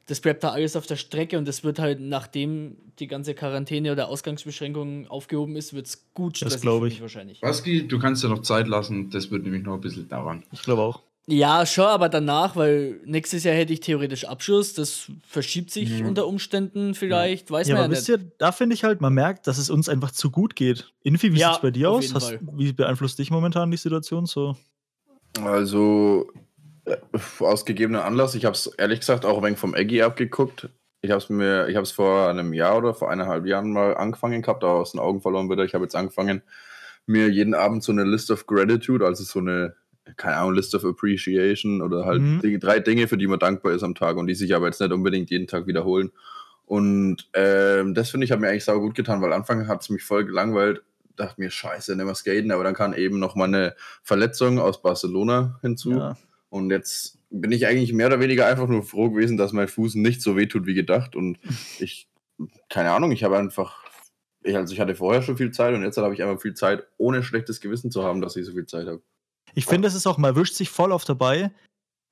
[0.07, 3.91] das bleibt da alles auf der Strecke und das wird halt, nachdem die ganze Quarantäne
[3.91, 6.93] oder Ausgangsbeschränkung aufgehoben ist, wird es gut stressig glaub für ich.
[6.95, 7.39] mich wahrscheinlich.
[7.39, 10.43] Baski, du kannst ja noch Zeit lassen, das wird nämlich noch ein bisschen dauern.
[10.51, 11.01] Ich glaube auch.
[11.25, 16.07] Ja, schon, aber danach, weil nächstes Jahr hätte ich theoretisch Abschluss, das verschiebt sich Mhm.
[16.07, 17.99] unter Umständen vielleicht, weiß Ja, man ja aber nicht.
[17.99, 20.91] wisst ihr, da finde ich halt, man merkt, dass es uns einfach zu gut geht.
[21.01, 22.13] Infi, wie Ja, sieht es bei dir aus?
[22.13, 24.57] Hast, wie beeinflusst dich momentan die Situation so?
[25.41, 26.29] Also,
[26.85, 26.97] äh,
[27.39, 30.69] aus gegebenem Anlass, ich habe es ehrlich gesagt auch ein wenig vom Eggy abgeguckt.
[31.01, 33.95] Ich habe es mir, ich habe es vor einem Jahr oder vor eineinhalb Jahren mal
[33.95, 35.63] angefangen gehabt, aber aus den Augen verloren wieder.
[35.63, 36.43] Ich habe jetzt angefangen,
[37.05, 39.75] mir jeden Abend so eine List of Gratitude, also so eine,
[40.17, 42.41] keine Ahnung, List of Appreciation oder halt Mhm.
[42.41, 44.81] die drei Dinge, für die man dankbar ist am Tag und die sich aber jetzt
[44.81, 46.11] nicht unbedingt jeden Tag wiederholen.
[46.65, 49.89] Und ähm, das finde ich, hat mir eigentlich sau gut getan, weil Anfang hat es
[49.89, 50.81] mich voll gelangweilt.
[51.15, 54.81] Dachte mir, scheiße, nicht mehr skaten, aber dann kam eben noch mal eine Verletzung aus
[54.81, 55.91] Barcelona hinzu.
[55.91, 56.17] Ja.
[56.49, 59.95] Und jetzt bin ich eigentlich mehr oder weniger einfach nur froh gewesen, dass mein Fuß
[59.95, 61.15] nicht so wehtut wie gedacht.
[61.15, 61.37] Und
[61.79, 62.07] ich,
[62.69, 63.83] keine Ahnung, ich habe einfach,
[64.43, 66.87] ich, also ich hatte vorher schon viel Zeit und jetzt habe ich einfach viel Zeit,
[66.97, 69.01] ohne schlechtes Gewissen zu haben, dass ich so viel Zeit habe.
[69.55, 71.51] Ich finde, es ist auch, man erwischt sich voll auf dabei,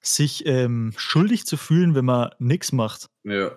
[0.01, 3.07] sich ähm, schuldig zu fühlen, wenn man nichts macht.
[3.23, 3.51] Ja,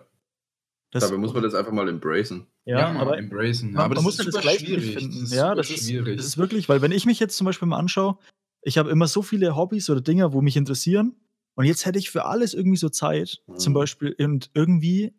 [0.90, 2.46] Das, dabei muss man das einfach mal embracen.
[2.64, 3.72] ja, mal aber embracen.
[3.72, 4.94] man, aber man muss ist ja das schwierig.
[4.98, 5.20] finden.
[5.22, 6.16] Das ja, das ist, schwierig.
[6.16, 8.18] das ist wirklich, weil wenn ich mich jetzt zum Beispiel mal anschaue,
[8.62, 11.16] ich habe immer so viele Hobbys oder Dinge, wo mich interessieren
[11.54, 13.74] und jetzt hätte ich für alles irgendwie so Zeit, zum Mhm.
[13.74, 15.14] Beispiel, und irgendwie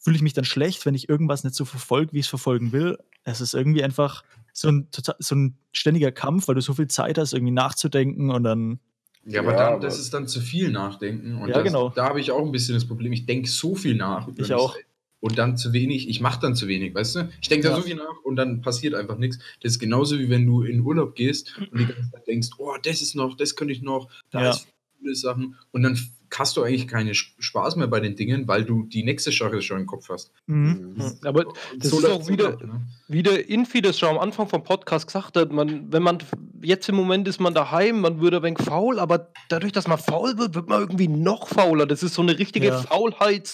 [0.00, 2.70] fühle ich mich dann schlecht, wenn ich irgendwas nicht so verfolge, wie ich es verfolgen
[2.72, 2.98] will.
[3.24, 4.22] Es ist irgendwie einfach
[4.60, 8.30] so ein, total, so ein ständiger Kampf, weil du so viel Zeit hast, irgendwie nachzudenken
[8.30, 8.80] und dann,
[9.24, 11.36] Ja, aber Ja, dann, aber- das ist dann zu viel Nachdenken.
[11.36, 11.90] Und Ja, das, genau.
[11.90, 13.12] da habe ich auch ein bisschen das Problem.
[13.12, 14.26] Ich denke so viel nach.
[14.36, 14.74] Ich auch.
[15.20, 17.28] Und dann zu wenig, ich mache dann zu wenig, weißt du?
[17.42, 17.76] Ich denke da Ja.
[17.76, 19.38] so viel nach und dann passiert einfach nichts.
[19.60, 22.74] Das ist genauso wie wenn du in Urlaub gehst und die ganze Zeit denkst, oh,
[22.82, 24.50] das ist noch, das könnte ich noch, da Ja.
[24.50, 24.66] ist
[25.00, 25.56] viele Sachen.
[25.72, 25.98] Und dann
[26.36, 29.80] hast du eigentlich keinen Spaß mehr bei den Dingen, weil du die nächste Sache schon
[29.80, 30.30] im Kopf hast.
[30.46, 30.96] mhm.
[31.24, 32.80] Aber Und das ist läuft's auch wieder- ab, ne?
[33.08, 36.18] wie der Infi das schon am Anfang vom Podcast gesagt hat, man, wenn man
[36.62, 39.98] jetzt im Moment ist man daheim, man würde ein wenig faul, aber dadurch, dass man
[39.98, 41.86] faul wird, wird man irgendwie noch fauler.
[41.86, 42.78] Das ist so eine richtige Ja.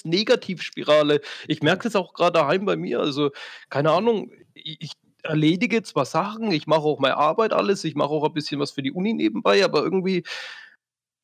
[0.04, 1.20] Faulheits-Negativspirale.
[1.48, 3.00] Ich merke das auch gerade daheim bei mir.
[3.00, 3.30] Also,
[3.70, 8.10] keine Ahnung, ich, ich erledige zwar Sachen, ich mache auch meine Arbeit alles, ich mache
[8.10, 10.22] auch ein bisschen was für die Uni nebenbei, aber irgendwie,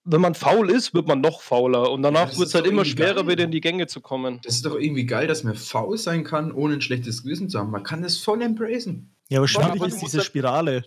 [0.05, 2.85] wenn man faul ist, wird man noch fauler und danach das wird es halt immer
[2.85, 3.29] schwerer, geil.
[3.29, 4.41] wieder in die Gänge zu kommen.
[4.45, 7.59] Das ist doch irgendwie geil, dass man faul sein kann, ohne ein schlechtes Gewissen zu
[7.59, 7.71] haben.
[7.71, 9.15] Man kann das voll embracen.
[9.29, 10.85] ja, aber schwierig du ist musst diese halt- Spirale.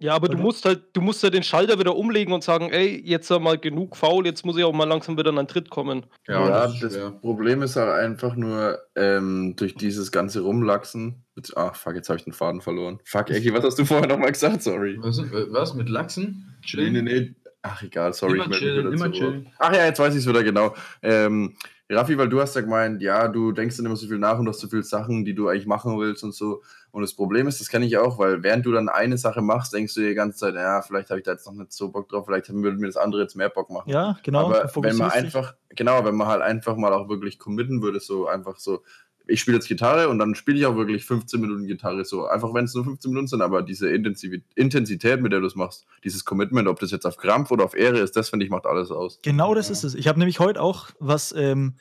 [0.00, 0.42] Ja, aber du Oder?
[0.42, 3.56] musst halt, du musst ja den Schalter wieder umlegen und sagen, ey, jetzt ist mal
[3.56, 6.04] genug faul, jetzt muss ich auch mal langsam wieder an einen Tritt kommen.
[6.26, 7.12] Ja, das das, schwer.
[7.12, 11.24] Problem ist halt einfach nur, ähm, durch dieses ganze Rumlachsen.
[11.54, 12.98] Ach, fuck, jetzt habe ich den Faden verloren.
[13.04, 14.62] Fuck, Ecki, was hast du vorher nochmal gesagt?
[14.64, 14.96] Sorry.
[15.00, 15.18] Was,
[15.50, 16.54] was mit Lachsen?
[16.74, 17.34] Nee, nee, nee.
[17.66, 18.34] Ach, egal, sorry.
[18.34, 19.46] Immer chillen, immer chillen.
[19.58, 20.74] Ach ja, jetzt weiß ich es wieder genau.
[21.00, 21.56] Ähm,
[21.88, 24.46] Raffi, weil du hast ja gemeint, ja, du denkst dann immer so viel nach und
[24.48, 26.62] hast so viele Sachen, die du eigentlich machen willst und so.
[26.90, 29.72] Und das Problem ist, das kenne ich auch, weil während du dann eine Sache machst,
[29.72, 31.90] denkst du dir die ganze Zeit, ja, vielleicht habe ich da jetzt noch nicht so
[31.90, 33.88] Bock drauf, vielleicht würde mir das andere jetzt mehr Bock machen.
[33.88, 34.50] Ja, genau.
[34.50, 38.26] Aber wenn man einfach, genau, wenn man halt einfach mal auch wirklich committen würde, so
[38.26, 38.82] einfach so,
[39.26, 42.52] ich spiele jetzt Gitarre und dann spiele ich auch wirklich 15 Minuten Gitarre, so einfach
[42.52, 45.86] wenn es nur 15 Minuten sind, aber diese Intensiv Intensität, mit der du es machst,
[46.04, 48.66] dieses Commitment, ob das jetzt auf Krampf oder auf Ehre ist, das finde ich macht
[48.66, 49.18] alles aus.
[49.22, 49.94] Genau das ist es.
[49.94, 51.74] Ich habe nämlich heute auch was ähm,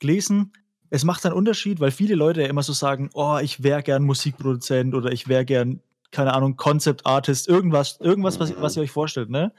[0.00, 0.52] gelesen.
[0.90, 4.02] Es macht einen Unterschied, weil viele Leute ja immer so sagen, oh, ich wäre gern
[4.02, 5.80] Musikproduzent oder ich wäre gern,
[6.10, 9.52] keine Ahnung, Concept Artist, irgendwas, irgendwas, was, was ihr euch vorstellt, ne?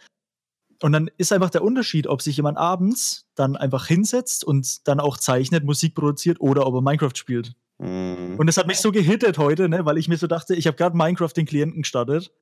[0.84, 5.00] Und dann ist einfach der Unterschied, ob sich jemand abends dann einfach hinsetzt und dann
[5.00, 7.54] auch zeichnet, Musik produziert oder ob er Minecraft spielt.
[7.78, 8.36] Mhm.
[8.38, 10.76] Und das hat mich so gehittet heute, ne, weil ich mir so dachte, ich habe
[10.76, 12.34] gerade Minecraft den Klienten gestartet.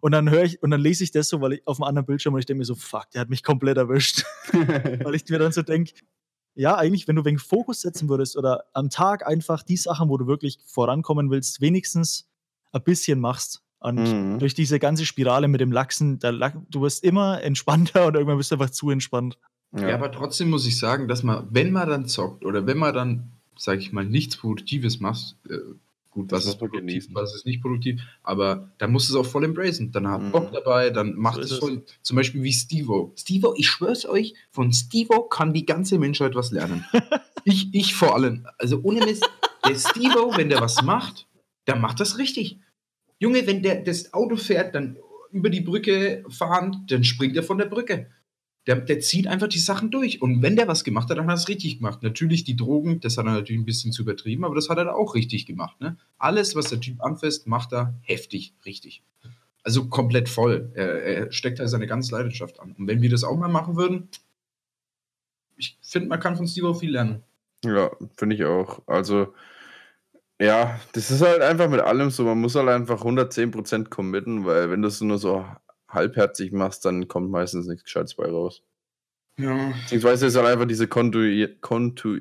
[0.00, 2.06] Und dann höre ich und dann lese ich das so, weil ich auf einem anderen
[2.06, 4.24] Bildschirm und ich denke mir so, fuck, der hat mich komplett erwischt.
[4.52, 5.92] weil ich mir dann so denke,
[6.54, 10.16] ja, eigentlich, wenn du wegen Fokus setzen würdest oder am Tag einfach die Sachen, wo
[10.16, 12.26] du wirklich vorankommen willst, wenigstens
[12.72, 13.62] ein bisschen machst.
[13.82, 14.38] Und Mhm.
[14.38, 18.50] durch diese ganze Spirale mit dem Lachsen, da, du wirst immer entspannter und irgendwann bist
[18.50, 19.38] du einfach zu entspannt.
[19.74, 19.94] Ja.
[19.94, 23.32] aber trotzdem muss ich sagen, dass man, wenn man dann zockt oder wenn man dann,
[23.56, 25.54] sag ich mal, nichts Produktives macht, äh,
[26.10, 27.14] gut, was Das ist produktiv, genießen.
[27.14, 29.90] was ist nicht produktiv, aber dann musst du es auch voll embracen.
[29.90, 30.30] Dann hat Mhm.
[30.30, 31.58] Bock dabei, dann macht ist es es.
[31.58, 31.82] voll.
[32.02, 33.14] Zum Beispiel wie Stevo.
[33.16, 36.84] Stevo, ich schwör's euch, von Stevo kann die ganze Menschheit was lernen.
[37.44, 38.46] ich, ich vor allem.
[38.58, 39.26] Also ohne Mist,
[39.66, 41.26] der Stevo, wenn der was macht,
[41.64, 42.58] dann macht das richtig.
[43.22, 44.98] Junge, wenn der das Auto fährt, dann
[45.30, 48.10] über die Brücke fahren, dann springt er von der Brücke.
[48.66, 50.20] Der, der zieht einfach die Sachen durch.
[50.20, 52.02] Und wenn der was gemacht hat, dann hat er es richtig gemacht.
[52.02, 54.86] Natürlich die Drogen, das hat er natürlich ein bisschen zu übertrieben, aber das hat er
[54.86, 55.80] da auch richtig gemacht.
[55.80, 55.96] Ne?
[56.18, 59.04] Alles, was der Typ anfasst, macht er heftig, richtig.
[59.62, 60.72] Also komplett voll.
[60.74, 62.74] Er, er steckt da seine ganze Leidenschaft an.
[62.76, 64.08] Und wenn wir das auch mal machen würden,
[65.56, 67.22] ich finde, man kann von Steve auch viel lernen.
[67.64, 68.82] Ja, finde ich auch.
[68.88, 69.32] Also,
[70.42, 72.24] ja, das ist halt einfach mit allem so.
[72.24, 75.44] Man muss halt einfach 110% committen, weil wenn du es nur so
[75.88, 78.62] halbherzig machst, dann kommt meistens nichts Gescheites bei raus.
[79.38, 79.72] Ja.
[79.82, 81.20] Beziehungsweise ist halt einfach diese Kontu...
[81.60, 82.18] Kontu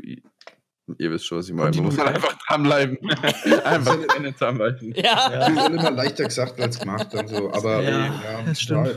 [0.98, 1.76] ihr wisst schon, was ich meine.
[1.76, 2.98] Man muss halt einfach dranbleiben.
[3.64, 3.98] einfach
[4.38, 4.94] dranbleiben.
[4.96, 5.30] Ja.
[5.30, 7.52] Das ist immer leichter gesagt als gemacht und so.
[7.54, 8.88] Aber Ja, ey, ja, das stimmt.
[8.88, 8.94] ja.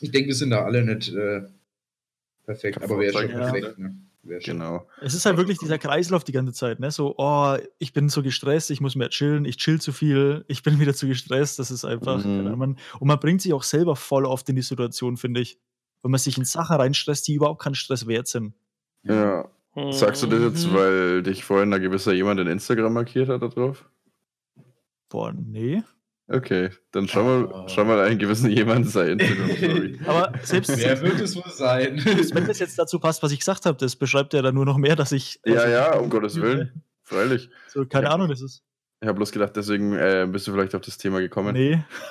[0.00, 1.42] Ich denke, wir sind da alle nicht äh,
[2.44, 3.38] perfekt, aber wäre schon Ja.
[3.38, 3.78] perfekt.
[3.78, 4.05] Ne?
[4.44, 4.86] Genau.
[5.00, 6.90] Es ist halt wirklich dieser Kreislauf die ganze Zeit, ne?
[6.90, 10.62] So, oh, ich bin so gestresst, ich muss mehr chillen, ich chill zu viel, ich
[10.62, 11.58] bin wieder zu gestresst.
[11.58, 12.18] Das ist einfach.
[12.18, 12.22] Mhm.
[12.22, 15.40] keine Ahnung, man, und man bringt sich auch selber voll oft in die Situation, finde
[15.40, 15.58] ich.
[16.02, 18.54] Wenn man sich in Sachen reinstresst, die überhaupt keinen Stress wert sind.
[19.02, 19.48] Ja.
[19.90, 20.74] Sagst du das jetzt, Mhm.
[20.74, 23.84] weil dich vorhin ein gewisser jemand in Instagram markiert hat da drauf?
[25.08, 25.82] Boah, nee.
[26.28, 29.20] Okay, dann schau mal, schau mal einen gewissen jemand sein.
[30.06, 32.02] Aber selbst, Wer wird es wohl sein?
[32.32, 34.76] wenn das jetzt dazu passt, was ich gesagt habe, das beschreibt ja dann nur noch
[34.76, 35.38] mehr, dass ich.
[35.44, 36.82] ja, also, ja, um Gottes Willen.
[37.04, 37.48] Freilich.
[37.68, 38.14] So, keine Ja.
[38.14, 38.62] Ahnung, das ist.
[39.00, 41.52] Ich habe bloß gedacht, deswegen äh, bist du vielleicht auf das Thema gekommen.
[41.52, 41.84] Nee.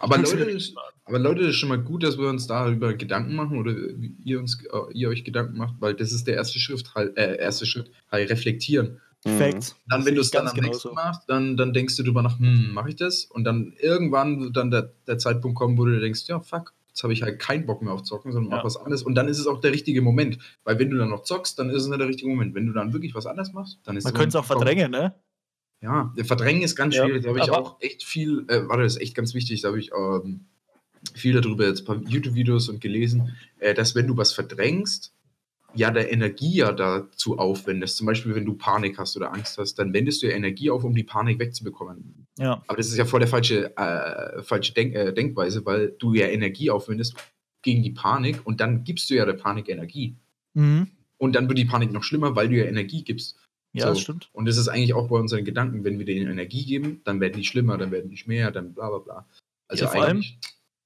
[0.00, 0.74] aber Leute, ist-
[1.04, 4.14] aber Leute, das ist schon mal gut, dass wir uns darüber Gedanken machen oder wie
[4.24, 7.36] ihr uns äh, ihr euch Gedanken macht, weil das ist der erste Schritt, halt, äh,
[7.36, 9.00] erste Schritt, halt reflektieren.
[9.24, 9.38] Mhm.
[9.38, 9.76] Facts.
[9.88, 10.94] Dann, Das wenn du es dann ganz am nächsten genauso.
[10.94, 13.24] machst, dann, dann denkst du drüber nach, hm, mache ich das?
[13.26, 16.72] Und dann irgendwann wird dann der, der Zeitpunkt kommen, wo du dir denkst, ja, fuck,
[16.88, 18.64] jetzt habe ich halt keinen Bock mehr auf Zocken, sondern mach Ja.
[18.64, 19.02] was anderes.
[19.02, 20.38] Und dann ist es auch der richtige Moment.
[20.64, 22.54] Weil wenn du dann noch zockst, dann ist es nicht der richtige Moment.
[22.54, 24.90] Wenn du dann wirklich was anderes machst, dann ist Man der könnte es auch verdrängen,
[24.90, 25.14] ne?
[25.82, 27.22] Ja, der Verdrängen ist ganz Ja, schwierig.
[27.22, 29.78] Da habe ich auch echt viel, äh, warte, das ist echt ganz wichtig, da habe
[29.80, 30.46] ich ähm,
[31.14, 35.12] viel darüber jetzt ein paar YouTube-Videos und gelesen, äh, dass wenn du was verdrängst,
[35.74, 37.96] ja, der Energie ja dazu aufwendest.
[37.96, 40.84] Zum Beispiel, wenn du Panik hast oder Angst hast, dann wendest du ja Energie auf,
[40.84, 42.26] um die Panik wegzubekommen.
[42.38, 42.62] Ja.
[42.66, 46.26] Aber das ist ja voll der falsche, äh, falsche Denk äh, Denkweise, weil du ja
[46.26, 47.14] Energie aufwendest
[47.62, 50.16] gegen die Panik und dann gibst du ja der Panik Energie.
[50.54, 50.88] Mhm.
[51.18, 53.36] Und dann wird die Panik noch schlimmer, weil du ja Energie gibst.
[53.72, 53.88] Ja, So.
[53.90, 54.30] das stimmt.
[54.32, 57.36] Und das ist eigentlich auch bei unseren Gedanken, wenn wir denen Energie geben, dann werden
[57.36, 59.28] die schlimmer, dann werden die mehr, dann bla bla bla.
[59.68, 60.24] Also Ja, vor allem-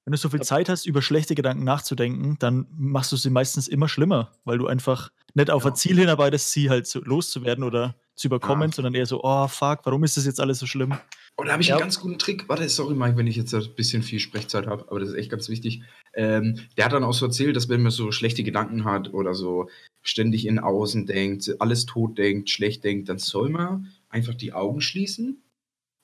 [0.04, 3.68] Wenn du so viel Zeit hast, über schlechte Gedanken nachzudenken, dann machst du sie meistens
[3.68, 5.70] immer schlimmer, weil du einfach nicht auf Ja.
[5.70, 8.74] ein Ziel hinarbeitest, sie halt so loszuwerden oder zu überkommen, Ja.
[8.74, 10.94] sondern eher so, oh fuck, warum ist das jetzt alles so schlimm?
[11.36, 11.76] Und da habe ich Ja.
[11.76, 12.46] einen ganz guten Trick.
[12.50, 15.30] Warte, sorry, Mike, wenn ich jetzt ein bisschen viel Sprechzeit habe, aber das ist echt
[15.30, 15.82] ganz wichtig.
[16.12, 19.34] Ähm, der hat dann auch so erzählt, dass wenn man so schlechte Gedanken hat oder
[19.34, 19.70] so
[20.02, 24.82] ständig in Außen denkt, alles tot denkt, schlecht denkt, dann soll man einfach die Augen
[24.82, 25.38] schließen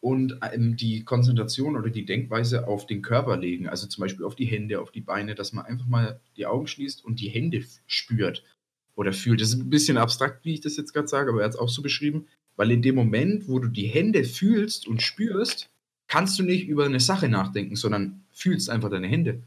[0.00, 3.68] und ähm, die Konzentration oder die Denkweise auf den Körper legen.
[3.68, 6.66] Also zum Beispiel auf die Hände, auf die Beine, dass man einfach mal die Augen
[6.66, 8.42] schließt und die Hände spürt
[8.94, 9.40] oder fühlt.
[9.40, 11.58] Das ist ein bisschen abstrakt, wie ich das jetzt gerade sage, aber er hat es
[11.58, 12.26] auch so beschrieben.
[12.56, 15.70] Weil in dem Moment, wo du die Hände fühlst und spürst,
[16.08, 19.42] kannst du nicht über eine Sache nachdenken, sondern fühlst einfach deine Hände.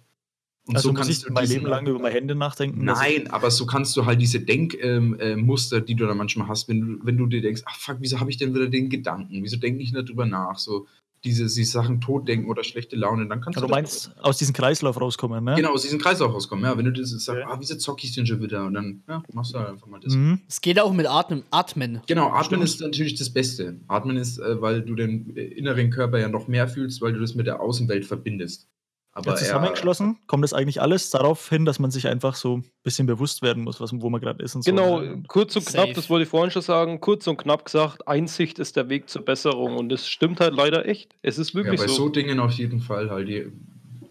[0.66, 2.86] Und also muss kannst ich du mein Leben lang über meine Hände nachdenken.
[2.86, 6.70] Nein, aber so kannst du halt diese Denkmuster, ähm, äh, die du dann manchmal hast,
[6.70, 9.44] wenn du, wenn du dir denkst, ach fuck, wieso habe ich denn wieder den Gedanken?
[9.44, 10.58] Wieso denke ich nicht drüber nach?
[10.58, 10.88] So
[11.26, 13.68] diese, diese Sachen totdenken oder schlechte Laune, dann kannst Ja, du.
[13.68, 15.56] du meinst, aus diesem Kreislauf rauskommen, ne?
[15.56, 16.66] Genau, aus diesem Kreislauf rauskommen.
[16.66, 17.48] Ja, wenn du das sagst, Ja.
[17.50, 18.66] ah, wieso zocke ich denn schon wieder?
[18.66, 20.14] Und dann ja, machst du halt einfach mal das.
[20.16, 20.42] Mhm.
[20.48, 21.44] Es geht auch mit Atmen.
[21.50, 22.02] Atmen.
[22.08, 22.64] Genau, Atmen Stimmt.
[22.64, 23.80] ist natürlich das Beste.
[23.88, 27.20] Atmen ist, äh, weil du den äh, inneren Körper ja noch mehr fühlst, weil du
[27.22, 28.68] das mit der Außenwelt verbindest.
[29.16, 32.66] Aber Ja, zusammengeschlossen kommt das eigentlich alles darauf hin, dass man sich einfach so ein
[32.82, 35.06] bisschen bewusst werden muss, was, wo man gerade ist und Genau, so.
[35.06, 35.24] ne?
[35.28, 35.94] kurz und knapp, Safe.
[35.94, 39.24] das wollte ich vorhin schon sagen, kurz und knapp gesagt, Einsicht ist der Weg zur
[39.24, 41.16] Besserung und das stimmt halt leider echt.
[41.22, 41.94] Es ist Ja, wirklich bei so.
[41.94, 42.10] so.
[42.10, 43.52] Dingen auf jeden Fall halt die,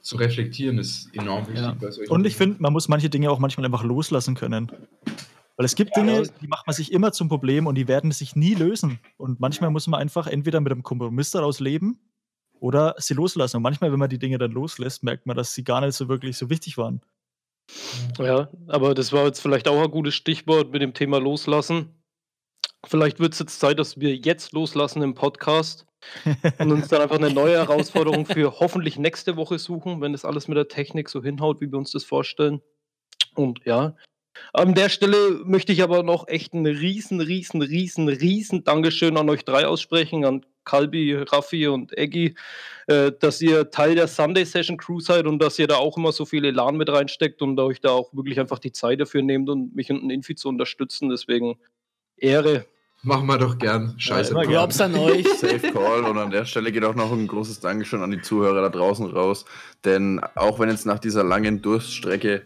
[0.03, 1.63] zu reflektieren ist enorm wichtig.
[1.63, 1.77] Ja.
[2.09, 4.71] Und ich finde, man muss manche Dinge auch manchmal einfach loslassen können.
[5.57, 8.35] Weil es gibt Dinge, die macht man sich immer zum Problem und die werden sich
[8.37, 8.99] nie lösen.
[9.17, 11.99] Und manchmal muss man einfach entweder mit einem Kompromiss daraus leben
[12.63, 13.57] oder sie loslassen.
[13.57, 16.09] Und manchmal, wenn man die Dinge dann loslässt, merkt man, dass sie gar nicht so
[16.09, 17.03] wirklich so wichtig waren.
[18.19, 22.01] Ja, aber das war jetzt vielleicht auch ein gutes Stichwort mit dem Thema Loslassen.
[22.87, 25.87] Vielleicht wird es jetzt Zeit, dass wir jetzt loslassen im Podcast
[26.59, 30.47] und uns dann einfach eine neue Herausforderung für hoffentlich nächste Woche suchen, wenn das alles
[30.47, 32.61] mit der Technik so hinhaut, wie wir uns das vorstellen.
[33.35, 33.97] Und ja,
[34.53, 39.31] an der Stelle möchte ich aber noch echt ein riesen, riesen, riesen, riesen Dankeschön an
[39.31, 42.35] euch drei aussprechen, an Kalbi, Raffi und Eggy,
[42.87, 46.13] äh, dass ihr Teil der Sunday Session Crew seid und dass ihr da auch immer
[46.13, 49.49] so viel Elan mit reinsteckt und euch da auch wirklich einfach die Zeit dafür nehmt
[49.49, 51.09] und mich und den Infi zu unterstützen.
[51.09, 51.59] Deswegen
[52.17, 52.67] Ehre.
[53.05, 53.95] Machen wir doch gern.
[53.99, 54.33] Scheiße.
[54.33, 54.49] gern.
[54.49, 55.27] Glaub's an euch.
[55.37, 58.63] Safe Call und an der Stelle geht auch noch ein großes Dankeschön an die Zuhörer
[58.63, 59.45] da draußen raus,
[59.85, 62.43] denn auch wenn jetzt nach dieser langen Durststrecke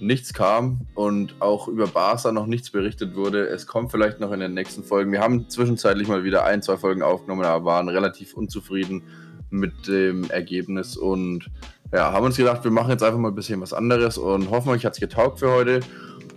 [0.00, 4.40] nichts kam und auch über Barca noch nichts berichtet wurde, es kommt vielleicht noch in
[4.40, 5.12] den nächsten Folgen.
[5.12, 9.02] Wir haben zwischenzeitlich mal wieder ein, zwei Folgen aufgenommen, aber waren relativ unzufrieden
[9.50, 11.50] mit dem Ergebnis und
[11.92, 14.68] ja, haben uns gedacht, wir machen jetzt einfach mal ein bisschen was anderes und hoffen,
[14.68, 15.80] euch hat es getaugt für heute.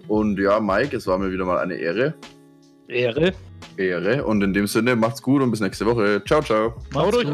[0.07, 2.14] Und ja, Mike, es war mir wieder mal eine Ehre.
[2.88, 3.34] Ehre.
[3.78, 4.26] Ehre.
[4.26, 6.22] Und in dem Sinne, macht's gut und bis nächste Woche.
[6.26, 6.74] Ciao, ciao.
[6.93, 7.28] Haut euch.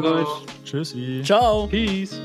[0.64, 1.22] Tschüssi.
[1.24, 1.66] Ciao.
[1.66, 2.20] Peace.